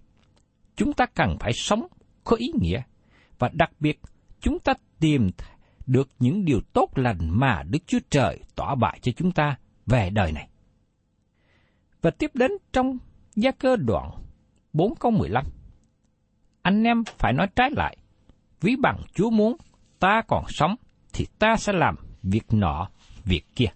Chúng 0.76 0.92
ta 0.92 1.06
cần 1.06 1.36
phải 1.40 1.52
sống 1.52 1.86
có 2.24 2.36
ý 2.36 2.52
nghĩa 2.60 2.82
và 3.38 3.50
đặc 3.52 3.70
biệt 3.80 4.00
chúng 4.40 4.58
ta 4.58 4.74
tìm 5.00 5.30
được 5.86 6.08
những 6.18 6.44
điều 6.44 6.60
tốt 6.72 6.90
lành 6.94 7.18
mà 7.30 7.62
Đức 7.62 7.78
Chúa 7.86 7.98
Trời 8.10 8.40
tỏa 8.54 8.74
bại 8.74 8.98
cho 9.02 9.12
chúng 9.16 9.32
ta 9.32 9.56
về 9.86 10.10
đời 10.10 10.32
này. 10.32 10.48
Và 12.02 12.10
tiếp 12.10 12.30
đến 12.34 12.50
trong 12.72 12.98
gia 13.36 13.50
cơ 13.50 13.76
đoạn 13.76 14.10
4 14.72 14.94
câu 14.94 15.10
15. 15.10 15.44
Anh 16.62 16.84
em 16.84 17.04
phải 17.04 17.32
nói 17.32 17.46
trái 17.56 17.70
lại, 17.76 17.96
ví 18.60 18.76
bằng 18.76 19.02
Chúa 19.14 19.30
muốn 19.30 19.56
ta 19.98 20.22
còn 20.28 20.44
sống 20.48 20.74
thì 21.12 21.26
ta 21.38 21.56
sẽ 21.56 21.72
làm 21.72 21.96
việc 22.22 22.44
nọ, 22.52 22.88
việc 23.24 23.44
kia. 23.56 23.66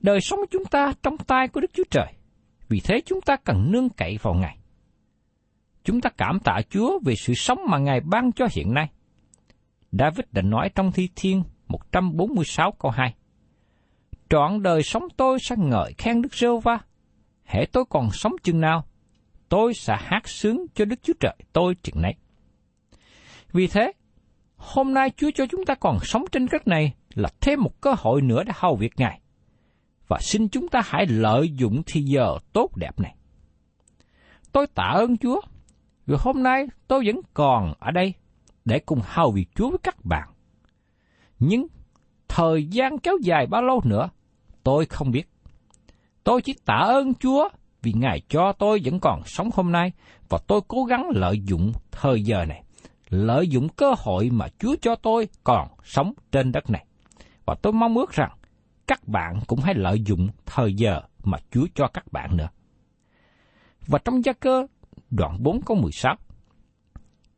Đời 0.00 0.20
sống 0.20 0.40
chúng 0.50 0.64
ta 0.64 0.92
trong 1.02 1.16
tay 1.16 1.48
của 1.48 1.60
Đức 1.60 1.70
Chúa 1.72 1.84
Trời, 1.90 2.12
vì 2.68 2.80
thế 2.80 3.00
chúng 3.06 3.20
ta 3.20 3.36
cần 3.36 3.72
nương 3.72 3.88
cậy 3.88 4.18
vào 4.22 4.34
Ngài. 4.34 4.58
Chúng 5.84 6.00
ta 6.00 6.10
cảm 6.10 6.38
tạ 6.40 6.60
Chúa 6.70 6.98
về 7.04 7.14
sự 7.16 7.34
sống 7.34 7.58
mà 7.68 7.78
Ngài 7.78 8.00
ban 8.00 8.32
cho 8.32 8.46
hiện 8.52 8.74
nay. 8.74 8.88
David 9.92 10.26
đã 10.32 10.42
nói 10.42 10.70
trong 10.74 10.92
Thi 10.92 11.08
Thiên 11.16 11.42
146 11.68 12.72
câu 12.72 12.90
2. 12.90 13.14
Trọn 14.30 14.62
đời 14.62 14.82
sống 14.82 15.02
tôi 15.16 15.38
sẽ 15.40 15.56
ngợi 15.58 15.92
khen 15.98 16.22
Đức 16.22 16.34
Rêu 16.34 16.58
Va. 16.58 16.78
Hễ 17.44 17.64
tôi 17.72 17.84
còn 17.90 18.10
sống 18.12 18.32
chừng 18.42 18.60
nào, 18.60 18.84
tôi 19.48 19.74
sẽ 19.74 19.96
hát 19.98 20.28
sướng 20.28 20.66
cho 20.74 20.84
Đức 20.84 21.02
Chúa 21.02 21.12
Trời 21.20 21.36
tôi 21.52 21.74
chừng 21.82 22.02
nấy. 22.02 22.14
Vì 23.52 23.66
thế, 23.66 23.92
hôm 24.56 24.94
nay 24.94 25.10
Chúa 25.16 25.30
cho 25.34 25.46
chúng 25.46 25.64
ta 25.64 25.74
còn 25.74 25.98
sống 26.02 26.24
trên 26.32 26.46
đất 26.52 26.68
này 26.68 26.94
là 27.14 27.28
thêm 27.40 27.62
một 27.62 27.80
cơ 27.80 27.94
hội 27.98 28.22
nữa 28.22 28.42
để 28.46 28.52
hầu 28.56 28.76
việc 28.76 28.92
Ngài. 28.96 29.20
Và 30.08 30.18
xin 30.20 30.48
chúng 30.48 30.68
ta 30.68 30.82
hãy 30.84 31.06
lợi 31.06 31.50
dụng 31.50 31.82
thì 31.86 32.00
giờ 32.00 32.38
tốt 32.52 32.76
đẹp 32.76 33.00
này. 33.00 33.16
Tôi 34.52 34.66
tạ 34.66 34.92
ơn 34.94 35.16
Chúa, 35.16 35.40
vì 36.06 36.16
hôm 36.18 36.42
nay 36.42 36.66
tôi 36.88 37.02
vẫn 37.06 37.20
còn 37.34 37.74
ở 37.80 37.90
đây 37.90 38.14
để 38.64 38.78
cùng 38.78 39.00
hầu 39.04 39.30
việc 39.30 39.48
Chúa 39.54 39.70
với 39.70 39.78
các 39.82 40.04
bạn. 40.04 40.28
Nhưng 41.38 41.66
thời 42.28 42.66
gian 42.66 42.98
kéo 42.98 43.14
dài 43.22 43.46
bao 43.46 43.62
lâu 43.62 43.80
nữa, 43.84 44.08
tôi 44.62 44.86
không 44.86 45.10
biết. 45.10 45.28
Tôi 46.24 46.42
chỉ 46.42 46.54
tạ 46.64 46.74
ơn 46.74 47.14
Chúa 47.14 47.48
vì 47.82 47.92
Ngài 47.92 48.20
cho 48.28 48.52
tôi 48.52 48.80
vẫn 48.84 49.00
còn 49.00 49.22
sống 49.26 49.50
hôm 49.54 49.72
nay 49.72 49.92
và 50.28 50.38
tôi 50.46 50.60
cố 50.68 50.84
gắng 50.84 51.10
lợi 51.14 51.40
dụng 51.44 51.72
thời 51.90 52.22
giờ 52.22 52.44
này, 52.44 52.62
lợi 53.08 53.48
dụng 53.48 53.68
cơ 53.68 53.94
hội 53.98 54.30
mà 54.32 54.48
Chúa 54.58 54.76
cho 54.80 54.94
tôi 54.94 55.28
còn 55.44 55.68
sống 55.84 56.12
trên 56.32 56.52
đất 56.52 56.70
này. 56.70 56.86
Và 57.46 57.54
tôi 57.62 57.72
mong 57.72 57.96
ước 57.96 58.12
rằng 58.12 58.32
các 58.86 59.08
bạn 59.08 59.40
cũng 59.46 59.60
hãy 59.60 59.74
lợi 59.74 60.00
dụng 60.06 60.28
thời 60.46 60.74
giờ 60.74 61.00
mà 61.24 61.38
Chúa 61.50 61.66
cho 61.74 61.88
các 61.88 62.12
bạn 62.12 62.36
nữa. 62.36 62.48
Và 63.86 63.98
trong 64.04 64.24
gia 64.24 64.32
cơ 64.32 64.66
đoạn 65.10 65.36
4 65.42 65.62
câu 65.62 65.76
16, 65.76 66.16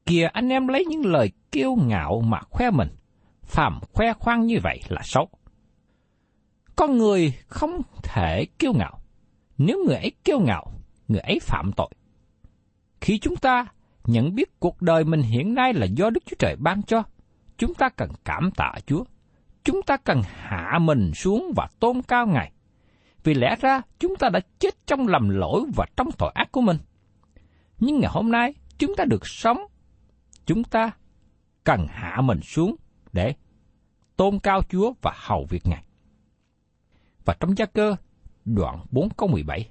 Kìa 0.06 0.28
anh 0.32 0.48
em 0.48 0.68
lấy 0.68 0.84
những 0.84 1.06
lời 1.06 1.32
kiêu 1.52 1.74
ngạo 1.74 2.20
mà 2.20 2.40
khoe 2.50 2.70
mình, 2.70 2.88
phàm 3.42 3.80
khoe 3.92 4.12
khoang 4.12 4.46
như 4.46 4.58
vậy 4.62 4.80
là 4.88 5.00
xấu. 5.04 5.28
Con 6.76 6.98
người 6.98 7.34
không 7.46 7.80
thể 8.02 8.46
kiêu 8.58 8.72
ngạo, 8.72 8.98
nếu 9.58 9.84
người 9.86 9.96
ấy 9.96 10.12
kiêu 10.24 10.40
ngạo, 10.40 10.66
người 11.08 11.20
ấy 11.20 11.38
phạm 11.42 11.72
tội. 11.76 11.90
Khi 13.00 13.18
chúng 13.18 13.36
ta 13.36 13.66
nhận 14.04 14.34
biết 14.34 14.60
cuộc 14.60 14.82
đời 14.82 15.04
mình 15.04 15.22
hiện 15.22 15.54
nay 15.54 15.72
là 15.72 15.86
do 15.86 16.10
Đức 16.10 16.22
Chúa 16.26 16.36
Trời 16.38 16.56
ban 16.56 16.82
cho, 16.82 17.02
chúng 17.58 17.74
ta 17.74 17.88
cần 17.88 18.10
cảm 18.24 18.50
tạ 18.56 18.72
Chúa. 18.86 19.04
Chúng 19.66 19.82
ta 19.82 19.96
cần 19.96 20.22
hạ 20.24 20.78
mình 20.80 21.14
xuống 21.14 21.52
và 21.56 21.68
tôn 21.80 22.02
cao 22.02 22.26
Ngài. 22.26 22.52
Vì 23.24 23.34
lẽ 23.34 23.56
ra 23.60 23.82
chúng 23.98 24.16
ta 24.16 24.28
đã 24.28 24.40
chết 24.58 24.86
trong 24.86 25.08
lầm 25.08 25.28
lỗi 25.28 25.64
và 25.76 25.86
trong 25.96 26.08
tội 26.18 26.32
ác 26.34 26.52
của 26.52 26.60
mình. 26.60 26.78
Nhưng 27.78 28.00
ngày 28.00 28.10
hôm 28.10 28.32
nay 28.32 28.54
chúng 28.78 28.96
ta 28.96 29.04
được 29.04 29.26
sống 29.26 29.58
chúng 30.44 30.64
ta 30.64 30.90
cần 31.64 31.86
hạ 31.90 32.20
mình 32.20 32.40
xuống 32.42 32.76
để 33.12 33.34
tôn 34.16 34.38
cao 34.38 34.62
Chúa 34.68 34.92
và 35.02 35.12
hầu 35.16 35.46
việc 35.50 35.66
Ngài. 35.66 35.84
Và 37.24 37.36
trong 37.40 37.58
gia 37.58 37.66
cơ, 37.66 37.96
đoạn 38.44 38.80
4 38.90 39.08
câu 39.10 39.28
17, 39.28 39.70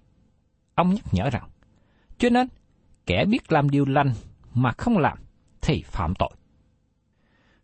ông 0.75 0.93
nhắc 0.93 1.05
nhở 1.11 1.29
rằng, 1.29 1.49
cho 2.17 2.29
nên, 2.29 2.47
kẻ 3.05 3.25
biết 3.25 3.51
làm 3.51 3.69
điều 3.69 3.85
lành 3.85 4.13
mà 4.53 4.71
không 4.77 4.97
làm 4.97 5.17
thì 5.61 5.83
phạm 5.85 6.13
tội. 6.19 6.31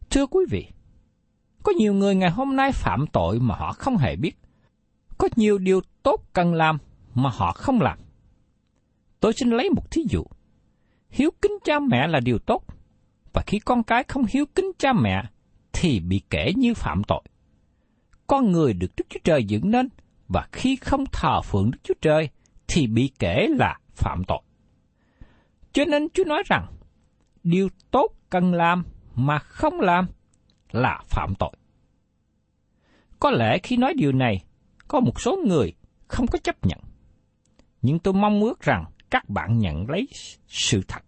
Thưa 0.09 0.25
quý 0.25 0.45
vị, 0.49 0.67
có 1.63 1.71
nhiều 1.77 1.93
người 1.93 2.15
ngày 2.15 2.29
hôm 2.29 2.55
nay 2.55 2.71
phạm 2.71 3.07
tội 3.07 3.39
mà 3.39 3.55
họ 3.55 3.73
không 3.73 3.97
hề 3.97 4.15
biết. 4.15 4.37
Có 5.17 5.29
nhiều 5.35 5.57
điều 5.57 5.81
tốt 6.03 6.23
cần 6.33 6.53
làm 6.53 6.77
mà 7.15 7.29
họ 7.33 7.51
không 7.51 7.81
làm. 7.81 7.97
Tôi 9.19 9.33
xin 9.33 9.49
lấy 9.49 9.69
một 9.69 9.91
thí 9.91 10.05
dụ. 10.09 10.23
Hiếu 11.09 11.31
kính 11.41 11.51
cha 11.63 11.79
mẹ 11.79 12.07
là 12.07 12.19
điều 12.19 12.39
tốt, 12.39 12.63
và 13.33 13.41
khi 13.47 13.59
con 13.59 13.83
cái 13.83 14.03
không 14.03 14.25
hiếu 14.29 14.45
kính 14.55 14.71
cha 14.77 14.93
mẹ 14.93 15.23
thì 15.73 15.99
bị 15.99 16.21
kể 16.29 16.53
như 16.57 16.73
phạm 16.73 17.03
tội. 17.03 17.21
Con 18.27 18.51
người 18.51 18.73
được 18.73 18.91
Đức 18.97 19.05
Chúa 19.09 19.19
Trời 19.23 19.43
dựng 19.43 19.71
nên 19.71 19.89
và 20.27 20.47
khi 20.51 20.75
không 20.75 21.03
thờ 21.11 21.41
phượng 21.41 21.71
Đức 21.71 21.79
Chúa 21.83 21.93
Trời 22.01 22.29
thì 22.67 22.87
bị 22.87 23.11
kể 23.19 23.47
là 23.57 23.79
phạm 23.93 24.23
tội. 24.27 24.41
Cho 25.73 25.85
nên 25.85 26.07
Chúa 26.13 26.23
nói 26.23 26.43
rằng, 26.45 26.65
điều 27.43 27.69
tốt 27.91 28.07
cần 28.29 28.53
làm 28.53 28.83
mà 29.15 29.39
không 29.39 29.79
làm 29.79 30.07
là 30.71 30.99
phạm 31.07 31.35
tội. 31.35 31.51
Có 33.19 33.31
lẽ 33.31 33.57
khi 33.63 33.77
nói 33.77 33.93
điều 33.97 34.11
này, 34.11 34.43
có 34.87 34.99
một 34.99 35.21
số 35.21 35.37
người 35.47 35.73
không 36.07 36.27
có 36.27 36.39
chấp 36.43 36.65
nhận. 36.65 36.79
Nhưng 37.81 37.99
tôi 37.99 38.13
mong 38.13 38.41
ước 38.41 38.61
rằng 38.61 38.85
các 39.09 39.29
bạn 39.29 39.57
nhận 39.57 39.89
lấy 39.89 40.07
sự 40.47 40.81
thật, 40.87 41.01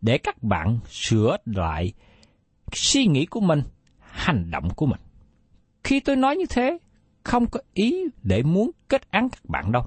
để 0.00 0.18
các 0.18 0.42
bạn 0.42 0.78
sửa 0.88 1.36
lại 1.44 1.92
suy 2.72 3.06
nghĩ 3.06 3.26
của 3.26 3.40
mình, 3.40 3.62
hành 3.98 4.50
động 4.50 4.68
của 4.76 4.86
mình. 4.86 5.00
Khi 5.84 6.00
tôi 6.00 6.16
nói 6.16 6.36
như 6.36 6.46
thế, 6.50 6.78
không 7.24 7.46
có 7.46 7.60
ý 7.74 8.04
để 8.22 8.42
muốn 8.42 8.70
kết 8.88 9.10
án 9.10 9.28
các 9.28 9.44
bạn 9.44 9.72
đâu. 9.72 9.82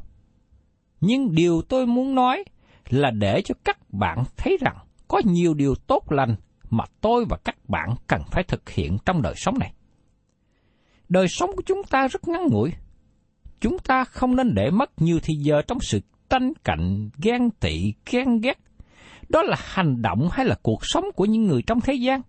Nhưng 1.02 1.36
điều 1.36 1.62
tôi 1.62 1.86
muốn 1.86 2.16
nói 2.16 2.44
là 2.90 3.12
để 3.12 3.42
cho 3.46 3.56
các 3.64 3.78
bạn 3.94 4.24
thấy 4.38 4.58
rằng 4.62 4.78
có 5.08 5.22
nhiều 5.26 5.54
điều 5.54 5.76
tốt 5.76 6.12
lành 6.12 6.36
mà 6.78 6.84
tôi 7.02 7.26
và 7.30 7.38
các 7.46 7.70
bạn 7.70 7.96
cần 8.08 8.22
phải 8.32 8.44
thực 8.44 8.70
hiện 8.70 8.98
trong 9.06 9.22
đời 9.22 9.34
sống 9.38 9.60
này. 9.60 9.74
Đời 11.10 11.28
sống 11.28 11.50
của 11.56 11.62
chúng 11.66 11.84
ta 11.84 12.08
rất 12.08 12.28
ngắn 12.28 12.48
ngủi. 12.48 12.72
Chúng 13.60 13.80
ta 13.80 14.04
không 14.04 14.36
nên 14.36 14.54
để 14.56 14.70
mất 14.70 15.02
nhiều 15.02 15.20
thời 15.24 15.36
giờ 15.36 15.62
trong 15.68 15.80
sự 15.80 16.00
tranh 16.30 16.54
cạnh, 16.64 17.10
ghen 17.18 17.50
tị, 17.52 17.94
ghen 18.12 18.42
ghét. 18.42 18.60
Đó 19.30 19.44
là 19.44 19.58
hành 19.60 20.02
động 20.02 20.30
hay 20.32 20.46
là 20.46 20.56
cuộc 20.64 20.80
sống 20.86 21.06
của 21.16 21.26
những 21.26 21.44
người 21.44 21.62
trong 21.62 21.82
thế 21.82 21.94
gian. 21.94 22.22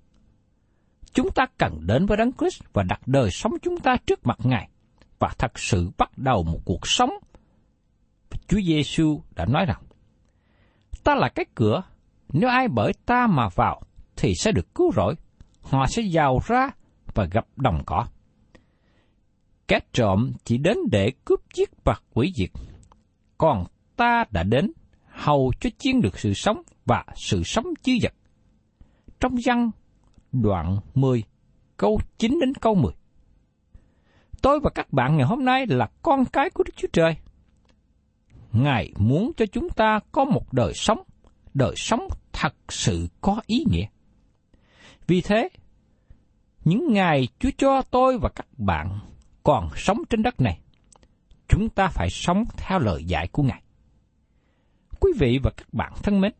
Chúng 1.12 1.30
ta 1.30 1.46
cần 1.58 1.86
đến 1.86 2.06
với 2.06 2.16
Đấng 2.16 2.32
Christ 2.32 2.62
và 2.72 2.82
đặt 2.82 3.00
đời 3.06 3.30
sống 3.30 3.52
chúng 3.62 3.80
ta 3.80 3.96
trước 4.06 4.26
mặt 4.26 4.38
Ngài 4.44 4.68
và 5.18 5.30
thật 5.38 5.58
sự 5.58 5.90
bắt 5.98 6.18
đầu 6.18 6.42
một 6.42 6.58
cuộc 6.64 6.80
sống. 6.86 7.10
Chúa 8.48 8.60
Giêsu 8.66 9.20
đã 9.36 9.46
nói 9.46 9.64
rằng, 9.66 9.82
Ta 11.04 11.14
là 11.14 11.28
cái 11.28 11.44
cửa, 11.54 11.82
nếu 12.32 12.48
ai 12.50 12.68
bởi 12.68 12.92
ta 13.06 13.26
mà 13.26 13.48
vào 13.48 13.82
thì 14.24 14.34
sẽ 14.34 14.52
được 14.52 14.74
cứu 14.74 14.92
rỗi. 14.92 15.14
Họ 15.62 15.86
sẽ 15.86 16.02
giàu 16.02 16.40
ra 16.46 16.70
và 17.14 17.24
gặp 17.24 17.46
đồng 17.56 17.82
cỏ. 17.86 18.06
Kẻ 19.68 19.80
trộm 19.92 20.32
chỉ 20.44 20.58
đến 20.58 20.76
để 20.90 21.12
cướp 21.24 21.40
giết 21.54 21.70
và 21.84 21.96
quỷ 22.14 22.32
diệt. 22.36 22.50
Còn 23.38 23.64
ta 23.96 24.24
đã 24.30 24.42
đến 24.42 24.72
hầu 25.06 25.52
cho 25.60 25.70
chiên 25.78 26.00
được 26.00 26.18
sự 26.18 26.34
sống 26.34 26.62
và 26.86 27.04
sự 27.14 27.42
sống 27.42 27.66
chứa 27.82 27.92
vật. 28.02 28.14
Trong 29.20 29.34
văn 29.46 29.70
đoạn 30.32 30.78
10, 30.94 31.22
câu 31.76 32.00
9 32.18 32.38
đến 32.40 32.54
câu 32.54 32.74
10. 32.74 32.92
Tôi 34.42 34.60
và 34.60 34.70
các 34.74 34.92
bạn 34.92 35.16
ngày 35.16 35.26
hôm 35.26 35.44
nay 35.44 35.66
là 35.66 35.90
con 36.02 36.24
cái 36.24 36.50
của 36.50 36.64
Đức 36.64 36.76
Chúa 36.76 36.88
Trời. 36.92 37.16
Ngài 38.52 38.92
muốn 38.98 39.32
cho 39.36 39.46
chúng 39.46 39.68
ta 39.68 40.00
có 40.12 40.24
một 40.24 40.52
đời 40.52 40.72
sống, 40.74 40.98
đời 41.54 41.74
sống 41.76 42.08
thật 42.32 42.54
sự 42.68 43.08
có 43.20 43.40
ý 43.46 43.64
nghĩa. 43.70 43.86
Vì 45.06 45.20
thế, 45.20 45.48
những 46.64 46.92
ngày 46.92 47.28
Chúa 47.38 47.50
cho 47.58 47.82
tôi 47.82 48.18
và 48.18 48.28
các 48.28 48.46
bạn 48.58 48.98
còn 49.42 49.68
sống 49.76 49.98
trên 50.10 50.22
đất 50.22 50.40
này, 50.40 50.58
chúng 51.48 51.68
ta 51.68 51.88
phải 51.88 52.10
sống 52.10 52.44
theo 52.56 52.78
lời 52.78 53.04
dạy 53.04 53.28
của 53.32 53.42
Ngài. 53.42 53.62
Quý 55.00 55.12
vị 55.18 55.38
và 55.42 55.50
các 55.56 55.74
bạn 55.74 55.92
thân 56.02 56.20
mến, 56.20 56.32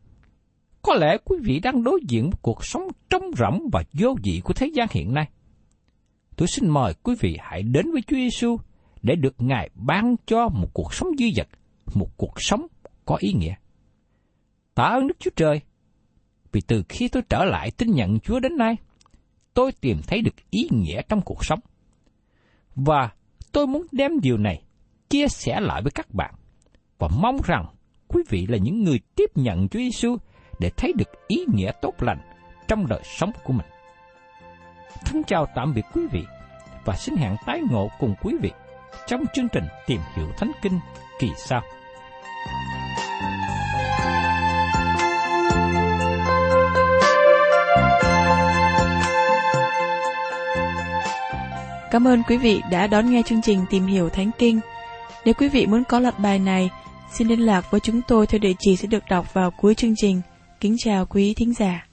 có 0.81 0.93
lẽ 0.93 1.17
quý 1.25 1.37
vị 1.43 1.59
đang 1.59 1.83
đối 1.83 1.99
diện 2.07 2.23
với 2.23 2.39
cuộc 2.41 2.65
sống 2.65 2.83
trống 3.09 3.23
rỗng 3.37 3.69
và 3.71 3.83
vô 3.93 4.15
vị 4.23 4.41
của 4.43 4.53
thế 4.53 4.67
gian 4.73 4.87
hiện 4.91 5.13
nay. 5.13 5.29
Tôi 6.35 6.47
xin 6.47 6.69
mời 6.69 6.93
quý 7.03 7.15
vị 7.19 7.37
hãy 7.39 7.63
đến 7.63 7.91
với 7.91 8.01
Chúa 8.07 8.15
Giêsu 8.15 8.57
để 9.01 9.15
được 9.15 9.35
Ngài 9.37 9.69
ban 9.75 10.15
cho 10.25 10.49
một 10.49 10.67
cuộc 10.73 10.93
sống 10.93 11.19
duy 11.19 11.33
vật 11.37 11.47
một 11.93 12.09
cuộc 12.17 12.33
sống 12.37 12.67
có 13.05 13.17
ý 13.19 13.33
nghĩa. 13.33 13.55
Tạ 14.75 14.83
ơn 14.83 15.07
Đức 15.07 15.19
Chúa 15.19 15.31
Trời, 15.35 15.61
vì 16.55 16.61
từ 16.61 16.83
khi 16.89 17.07
tôi 17.07 17.23
trở 17.29 17.45
lại 17.45 17.71
tin 17.71 17.91
nhận 17.91 18.19
Chúa 18.19 18.39
đến 18.39 18.57
nay, 18.57 18.75
tôi 19.53 19.71
tìm 19.71 20.01
thấy 20.07 20.21
được 20.21 20.35
ý 20.49 20.67
nghĩa 20.71 21.01
trong 21.09 21.21
cuộc 21.21 21.45
sống. 21.45 21.59
Và 22.75 23.09
tôi 23.51 23.67
muốn 23.67 23.85
đem 23.91 24.19
điều 24.19 24.37
này 24.37 24.63
chia 25.09 25.27
sẻ 25.27 25.59
lại 25.59 25.81
với 25.81 25.91
các 25.91 26.13
bạn 26.13 26.33
và 26.99 27.07
mong 27.21 27.37
rằng 27.45 27.65
quý 28.07 28.23
vị 28.29 28.47
là 28.47 28.57
những 28.57 28.83
người 28.83 28.99
tiếp 29.15 29.29
nhận 29.35 29.67
Chúa 29.67 29.79
Giêsu 29.79 30.17
để 30.59 30.69
thấy 30.77 30.93
được 30.93 31.27
ý 31.27 31.45
nghĩa 31.53 31.71
tốt 31.81 31.93
lành 31.99 32.19
trong 32.67 32.87
đời 32.87 33.01
sống 33.03 33.31
của 33.43 33.53
mình. 33.53 33.67
Thân 35.05 35.23
chào 35.23 35.45
tạm 35.55 35.73
biệt 35.73 35.85
quý 35.93 36.01
vị 36.11 36.23
và 36.85 36.95
xin 36.95 37.15
hẹn 37.15 37.35
tái 37.45 37.61
ngộ 37.71 37.89
cùng 37.99 38.15
quý 38.21 38.33
vị 38.41 38.51
trong 39.07 39.23
chương 39.33 39.47
trình 39.51 39.63
Tìm 39.87 40.01
hiểu 40.15 40.27
Thánh 40.37 40.51
Kinh 40.61 40.79
kỳ 41.19 41.27
sau. 41.37 41.61
Cảm 51.95 52.07
ơn 52.07 52.23
quý 52.23 52.37
vị 52.37 52.61
đã 52.71 52.87
đón 52.87 53.11
nghe 53.11 53.21
chương 53.25 53.41
trình 53.41 53.65
Tìm 53.69 53.85
hiểu 53.85 54.09
Thánh 54.09 54.31
Kinh. 54.37 54.59
Nếu 55.25 55.33
quý 55.33 55.49
vị 55.49 55.65
muốn 55.65 55.83
có 55.83 55.99
loạt 55.99 56.19
bài 56.19 56.39
này, 56.39 56.69
xin 57.13 57.27
liên 57.27 57.39
lạc 57.39 57.71
với 57.71 57.79
chúng 57.79 58.01
tôi 58.07 58.27
theo 58.27 58.39
địa 58.39 58.53
chỉ 58.59 58.75
sẽ 58.75 58.87
được 58.87 59.03
đọc 59.09 59.33
vào 59.33 59.51
cuối 59.51 59.75
chương 59.75 59.93
trình. 59.97 60.21
Kính 60.59 60.75
chào 60.79 61.05
quý 61.05 61.33
thính 61.33 61.53
giả. 61.53 61.87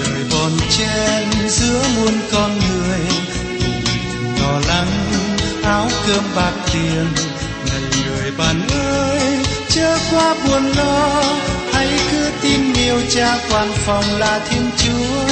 Đời 0.00 0.24
bon 0.30 0.52
chen 0.78 1.28
giữa 1.48 1.82
muôn 1.96 2.14
con 2.32 2.50
người 2.50 3.00
lo 4.40 4.60
lắng 4.68 4.88
áo 5.64 5.88
cơm 6.06 6.24
bạc 6.36 6.52
tiền 6.72 7.06
ngày 7.66 7.82
người 8.06 8.30
bạn 8.38 8.56
ơi 8.70 8.79
quá 10.10 10.34
buồn 10.46 10.72
lo, 10.76 11.22
hãy 11.72 11.88
cứ 12.10 12.30
tin 12.42 12.74
yêu 12.74 13.00
cha 13.14 13.38
quan 13.50 13.72
phòng 13.86 14.04
là 14.18 14.40
thiên 14.50 14.70
chúa. 14.78 15.26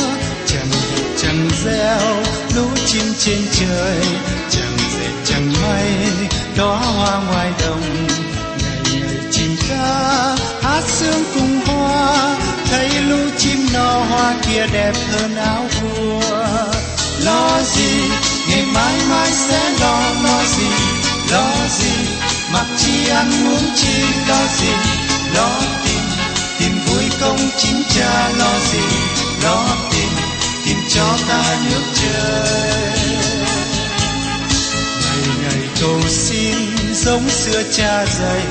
Chẳng 0.46 0.70
việc 0.70 1.04
chẳng 1.22 1.48
gieo 1.64 2.22
lũ 2.56 2.68
chim 2.86 3.14
trên 3.18 3.38
trời. 3.52 4.00
Chẳng 4.50 4.76
dệt 4.92 5.12
chẳng 5.24 5.52
may 5.62 5.92
đó 6.56 6.74
hoa 6.74 7.20
ngoài 7.28 7.50
đồng. 7.60 8.06
Ngày 8.62 8.80
ngày 8.92 9.24
chim 9.30 9.56
ca, 9.68 10.36
hát 10.62 10.82
sương 10.86 11.24
cùng 11.34 11.60
hoa. 11.66 12.36
Thấy 12.70 12.88
lũ 13.08 13.30
chim 13.38 13.66
no 13.72 14.04
hoa 14.10 14.34
kia 14.48 14.66
đẹp 14.72 14.92
hơn 15.12 15.36
áo 15.36 15.64
vua. 15.80 16.20
Lo 17.24 17.60
gì, 17.74 18.00
ngày 18.48 18.64
mai 18.74 18.94
mai 19.10 19.30
sẽ 19.30 19.70
lo 19.80 20.00
lo 20.24 20.42
gì 20.56 20.70
lo 21.30 21.46
gì 21.78 21.88
mặc 22.52 22.66
chi 22.78 23.08
ăn 23.08 23.44
muốn 23.44 23.62
chi 23.76 24.02
lo 24.28 24.38
gì, 24.58 24.72
lo 25.34 25.61
tìm 25.84 26.02
tìm 26.58 26.72
vui 26.87 27.04
công 27.20 27.50
chính 27.58 27.82
cha 27.96 28.28
lo 28.38 28.58
gì, 28.72 28.84
lo 29.42 29.66
tìm 29.90 30.08
tìm 30.64 30.76
cho 30.94 31.18
ta 31.28 31.56
nước 31.64 31.82
trời 31.94 33.08
ngày 35.02 35.37
ngày 35.42 35.68
cầu 35.80 36.00
xin 36.08 36.54
giống 36.94 37.28
xưa 37.28 37.62
cha 37.72 38.06
dạy, 38.06 38.42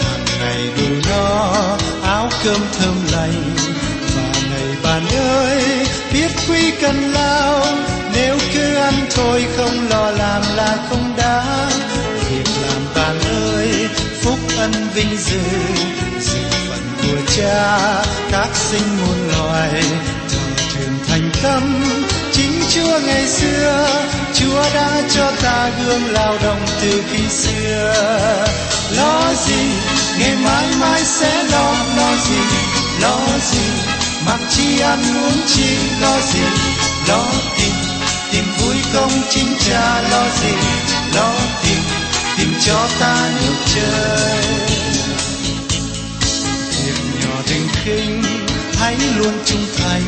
hàng 0.00 0.24
ngày 0.40 0.68
đủ 0.76 1.10
no 1.10 1.76
áo 2.02 2.30
cơm 2.44 2.60
thơm 2.78 2.94
lành. 3.12 3.56
Và 4.16 4.40
này 4.50 4.76
bạn 4.82 5.06
ơi, 5.16 5.86
biết 6.12 6.30
quý 6.48 6.70
cần 6.80 7.12
lao, 7.12 7.66
nếu 8.14 8.38
cứ 8.54 8.74
ăn 8.74 8.94
thôi 9.14 9.44
không 9.56 9.88
lo 9.90 10.10
làm 10.10 10.42
là 10.56 10.76
không 10.90 11.14
đáng 11.16 11.93
phúc 14.24 14.38
ân 14.58 14.72
vinh 14.94 15.16
dự. 15.16 15.40
Dự 16.20 16.40
phận 16.68 16.82
của 17.02 17.20
cha, 17.36 17.78
các 18.30 18.48
sinh 18.54 18.96
muôn 19.00 19.28
loài 19.28 19.82
thường 20.30 20.54
thường 20.74 20.98
thành 21.08 21.30
tâm, 21.42 21.62
chính 22.32 22.52
chúa 22.70 22.98
ngày 23.06 23.26
xưa. 23.26 23.86
Chúa 24.34 24.62
đã 24.74 25.02
cho 25.14 25.32
ta 25.42 25.70
gương 25.84 26.12
lao 26.12 26.36
động 26.42 26.66
từ 26.82 27.02
khi 27.10 27.28
xưa. 27.28 27.94
Lo 28.96 29.34
gì, 29.46 29.62
ngày 30.18 30.36
mãi 30.44 30.66
mãi 30.80 31.00
sẽ 31.04 31.44
lo 31.52 31.74
lo 31.96 32.16
gì 32.16 32.40
lo 33.00 33.18
gì, 33.50 33.66
mặc 34.26 34.40
chi 34.50 34.80
ăn 34.80 34.98
uống 34.98 35.40
chi, 35.46 35.76
lo 36.00 36.20
gì, 36.20 36.44
lo 37.08 37.24
tìm 37.58 37.74
tìm 38.32 38.44
vui 38.58 38.76
công 38.94 39.22
chính 39.30 39.56
cha, 39.66 40.02
lo 40.10 40.24
gì, 40.42 40.54
lo 41.14 41.53
cho 42.60 42.88
ta 43.00 43.30
nước 43.40 43.54
trời. 43.74 44.44
Việc 46.70 47.00
nhỏ 47.22 47.42
tình 47.46 47.68
khinh, 47.72 48.22
hãy 48.74 48.96
luôn 49.16 49.34
trung 49.44 49.66
thành 49.76 50.02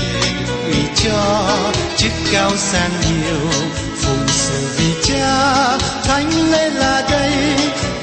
để 0.00 0.82
cho 1.04 1.48
chức 1.96 2.12
cao 2.32 2.50
sang 2.56 2.90
nhiều 3.00 3.50
phụng 3.96 4.26
sự 4.28 4.68
vì 4.76 4.94
cha. 5.02 5.78
Thánh 6.04 6.50
lễ 6.50 6.70
là 6.70 7.02
đây 7.10 7.32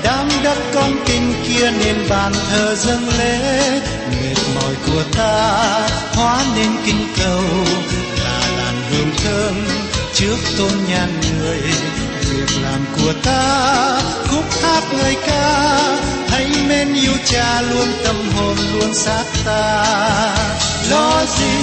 đám 0.04 0.30
đất 0.44 0.58
con 0.74 0.92
kinh 1.06 1.34
kia 1.48 1.72
nên 1.80 1.96
bàn 2.10 2.34
thờ 2.50 2.76
dâng 2.76 3.10
lễ. 3.20 3.82
Mệt 4.12 4.38
mỏi 4.56 4.74
của 4.86 5.04
ta, 5.18 5.90
hóa 6.14 6.44
nên 6.56 6.72
kinh 6.86 7.08
cầu, 7.24 7.44
là 8.24 8.40
làn 8.58 8.76
hương 8.92 9.12
thơm 9.24 9.56
trước 10.14 10.38
tôn 10.58 10.72
nhan 10.90 11.10
người 11.22 11.62
việc 12.32 12.62
làm 12.64 12.86
của 12.96 13.14
ta, 13.24 14.02
khúc 14.28 14.44
hát 14.64 14.84
người 14.94 15.16
ca. 15.28 15.80
Hãy 16.30 16.48
mến 16.68 16.94
yêu 16.94 17.14
cha 17.26 17.62
luôn, 17.62 17.88
tâm 18.04 18.16
hồn 18.36 18.58
luôn 18.74 18.94
sát 18.94 19.24
ta. 19.46 19.86
Lo 20.90 21.26
gì, 21.26 21.54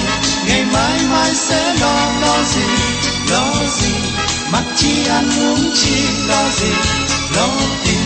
ngày 0.47 0.65
mai 0.73 1.01
mai 1.11 1.35
sẽ 1.35 1.75
lo 1.81 2.13
lo 2.21 2.43
gì? 2.55 2.67
Lo 3.31 3.53
gì, 3.81 3.95
mặc 4.53 4.65
chi 4.77 5.07
ăn 5.09 5.31
uống 5.41 5.71
chi? 5.75 6.03
Lo 6.29 6.51
gì, 6.61 6.73
lo 7.37 7.49
tìm 7.85 8.01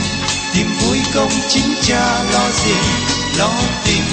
tìm 0.55 0.67
vui 0.81 0.99
công 1.15 1.33
chính 1.49 1.75
cha. 1.83 2.23
Lo 2.33 2.51
gì, 2.65 2.77
lo 3.39 3.51
tìm 3.85 4.05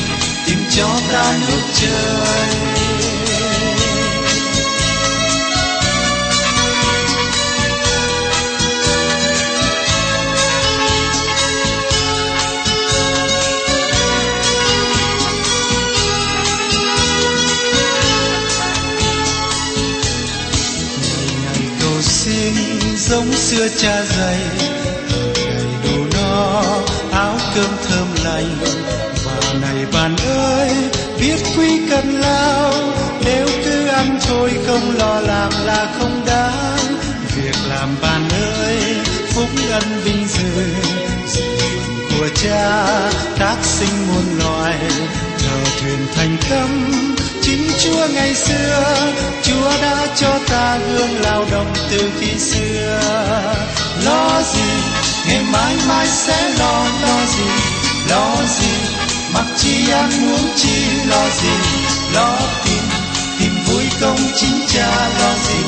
tìm 0.45 0.59
cho 0.69 0.87
ta 1.11 1.37
nước 1.47 1.61
trời 1.73 2.78
giống 23.09 23.33
xưa 23.33 23.67
cha 23.77 24.03
dày 24.03 24.39
đầy 25.35 25.65
đủ 25.83 26.05
no, 26.13 26.63
áo 27.11 27.35
cơm 27.55 27.69
thơm 27.87 28.07
lành. 28.23 28.57
Và 29.25 29.53
này 29.61 29.85
bạn 29.93 30.15
ơi, 30.27 30.71
biết 31.19 31.37
quý 31.57 31.81
cần 31.89 32.21
lao. 32.21 32.73
Nếu 33.25 33.47
cứ 33.65 33.87
ăn 33.87 34.19
thôi 34.27 34.51
không 34.67 34.97
lo 34.97 35.19
làm 35.19 35.51
là 35.65 35.87
không 35.99 36.25
đáng. 36.25 36.97
Việc 37.35 37.55
làm 37.69 37.89
bạn 38.01 38.29
ơi 38.29 38.95
phúc 39.27 39.49
ân 39.71 39.83
vinh 40.03 40.27
dự. 40.27 40.65
Của 42.09 42.27
cha 42.43 42.85
tác 43.39 43.57
sinh 43.63 44.07
muôn 44.07 44.37
loài. 44.39 44.77
Thờ 45.39 45.57
thuyền 45.81 46.07
thành 46.15 46.37
công 46.49 47.18
chúa 47.79 48.07
ngày 48.13 48.35
xưa, 48.35 49.11
chúa 49.43 49.71
đã 49.81 50.07
cho 50.15 50.39
ta 50.49 50.77
gương 50.77 51.21
lao 51.21 51.45
động 51.51 51.73
từ 51.91 52.11
khi 52.19 52.39
xưa. 52.39 52.99
Lo 54.05 54.41
gì, 54.53 54.69
ngày 55.27 55.43
mai 55.51 55.75
mai 55.87 56.07
sẽ 56.07 56.53
lo 56.59 56.85
lo 57.01 57.25
gì 57.37 57.79
lo 58.09 58.35
gì, 58.47 58.73
mặc 59.33 59.45
chi 59.57 59.91
ăn 59.91 60.09
uống 60.11 60.49
chi, 60.55 60.75
lo 61.09 61.29
gì, 61.29 61.53
lo 62.13 62.39
tìm 62.65 62.83
tìm 63.39 63.51
vui 63.65 63.83
công 64.01 64.19
chính 64.35 64.65
cha, 64.67 65.09
lo 65.19 65.33
gì, 65.47 65.63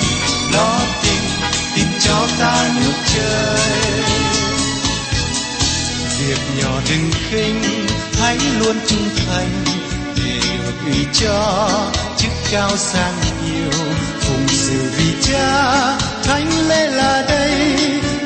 lo 0.54 0.80
tìm 1.04 1.24
tìm 1.76 1.88
cho 2.00 2.28
ta 2.40 2.70
nước 2.76 2.94
trời 3.16 4.02
việc 6.20 6.40
nhỏ 6.62 6.82
đừng 6.90 7.12
khinh, 7.30 7.62
hãy 8.22 8.38
luôn 8.60 8.78
trung 8.88 9.10
thành 9.16 9.81
được 10.72 10.86
ủy 10.86 11.06
cho 11.14 11.70
chức 12.18 12.32
cao 12.52 12.78
sang 12.78 13.14
nhiều 13.46 13.82
phụng 14.20 14.48
sự 14.48 14.92
vì 14.98 15.14
cha. 15.22 15.98
Thánh 16.24 16.50
lễ 16.68 16.88
là 16.88 17.26
đây 17.30 17.52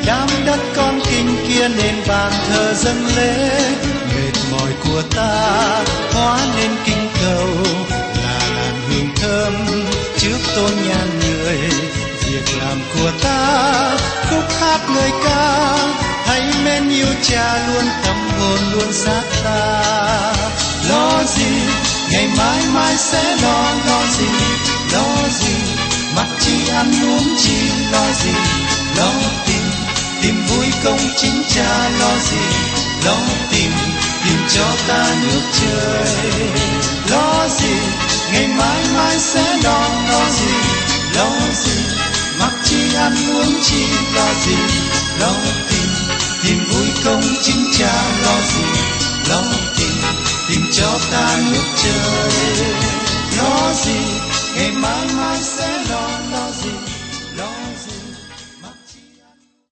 đám 0.06 0.28
đất 0.46 0.60
con 0.76 1.00
kinh 1.10 1.36
kia 1.48 1.68
nên 1.68 1.94
bàn 2.08 2.32
thờ 2.48 2.74
dâng 2.74 3.06
lễ. 3.16 3.70
Mệt 4.14 4.32
mỏi 4.50 4.70
của 4.84 5.02
ta, 5.16 5.84
hóa 6.12 6.38
nên 6.56 6.70
kinh 6.84 7.08
cầu 7.22 7.48
là 8.16 8.38
làn 8.56 8.74
hương 8.88 9.08
thơm 9.16 9.54
trước 10.18 10.38
tôn 10.56 10.70
nhan 10.88 11.20
người. 11.20 11.58
Việc 12.26 12.58
làm 12.60 12.78
của 12.94 13.10
ta, 13.22 13.90
khúc 14.30 14.44
hát 14.60 14.80
người 14.94 15.10
ca, 15.24 15.76
hãy 16.26 16.42
mến 16.64 16.90
yêu 16.90 17.14
cha 17.22 17.66
luôn 17.66 17.84
tâm 18.04 18.16
hồn 18.38 18.58
luôn 18.72 18.92
xác 18.92 19.22
ta. 19.44 19.82
Lo 20.88 21.22
gì 21.24 21.85
ngày 22.10 22.28
mai 22.38 22.62
mai 22.74 22.96
sẽ 22.96 23.36
lo 23.42 23.74
lo 23.86 24.06
gì 24.18 24.28
lo 24.92 25.28
gì? 25.40 25.54
Mặc 26.16 26.26
chi 26.40 26.68
ăn 26.68 26.92
uống 27.02 27.36
chi 27.38 27.70
lo 27.92 28.12
gì? 28.24 28.34
Lo 28.96 29.10
tìm 29.46 29.62
tìm 30.22 30.46
vui 30.46 30.66
công 30.84 30.98
chính 31.16 31.42
cha 31.48 31.88
lo 32.00 32.18
gì? 32.30 32.46
Lo 33.04 33.16
tìm 33.50 33.70
tìm 34.24 34.38
cho 34.48 34.66
ta 34.88 35.14
nước 35.22 35.42
trời 35.52 36.50
lo 37.10 37.48
gì? 37.48 37.74
Ngày 38.32 38.48
mai 38.48 38.84
mai 38.94 39.18
sẽ 39.18 39.56
lo 39.64 39.80
lo 40.08 40.30
gì? 40.30 40.54
Lo 41.14 41.30
gì? 41.54 41.80
Mặc 42.38 42.52
chi 42.64 42.94
ăn 42.96 43.14
uống 43.34 43.62
chi 43.62 43.84
lo 44.14 44.26
gì? 44.46 44.56
Lo 45.20 45.32
tìm 45.70 45.88
tìm 46.42 46.64
vui 46.70 46.86
công 47.04 47.22
chính 47.42 47.70
cha 47.78 47.92
lo 48.22 48.36
gì? 48.54 48.64
Lo 49.28 49.42
tìm 49.75 49.75
tìm 50.48 50.60
cho 50.72 50.98
ta 51.12 51.38
nước 51.52 51.64
trời. 51.76 52.30
Lo 53.38 53.72
gì 53.74 54.00
ngày 54.54 54.70
mai 54.70 55.06
mai 55.16 55.38
sẽ 55.42 55.84
lo 55.90 56.08
lo 56.32 56.50
gì? 56.62 56.85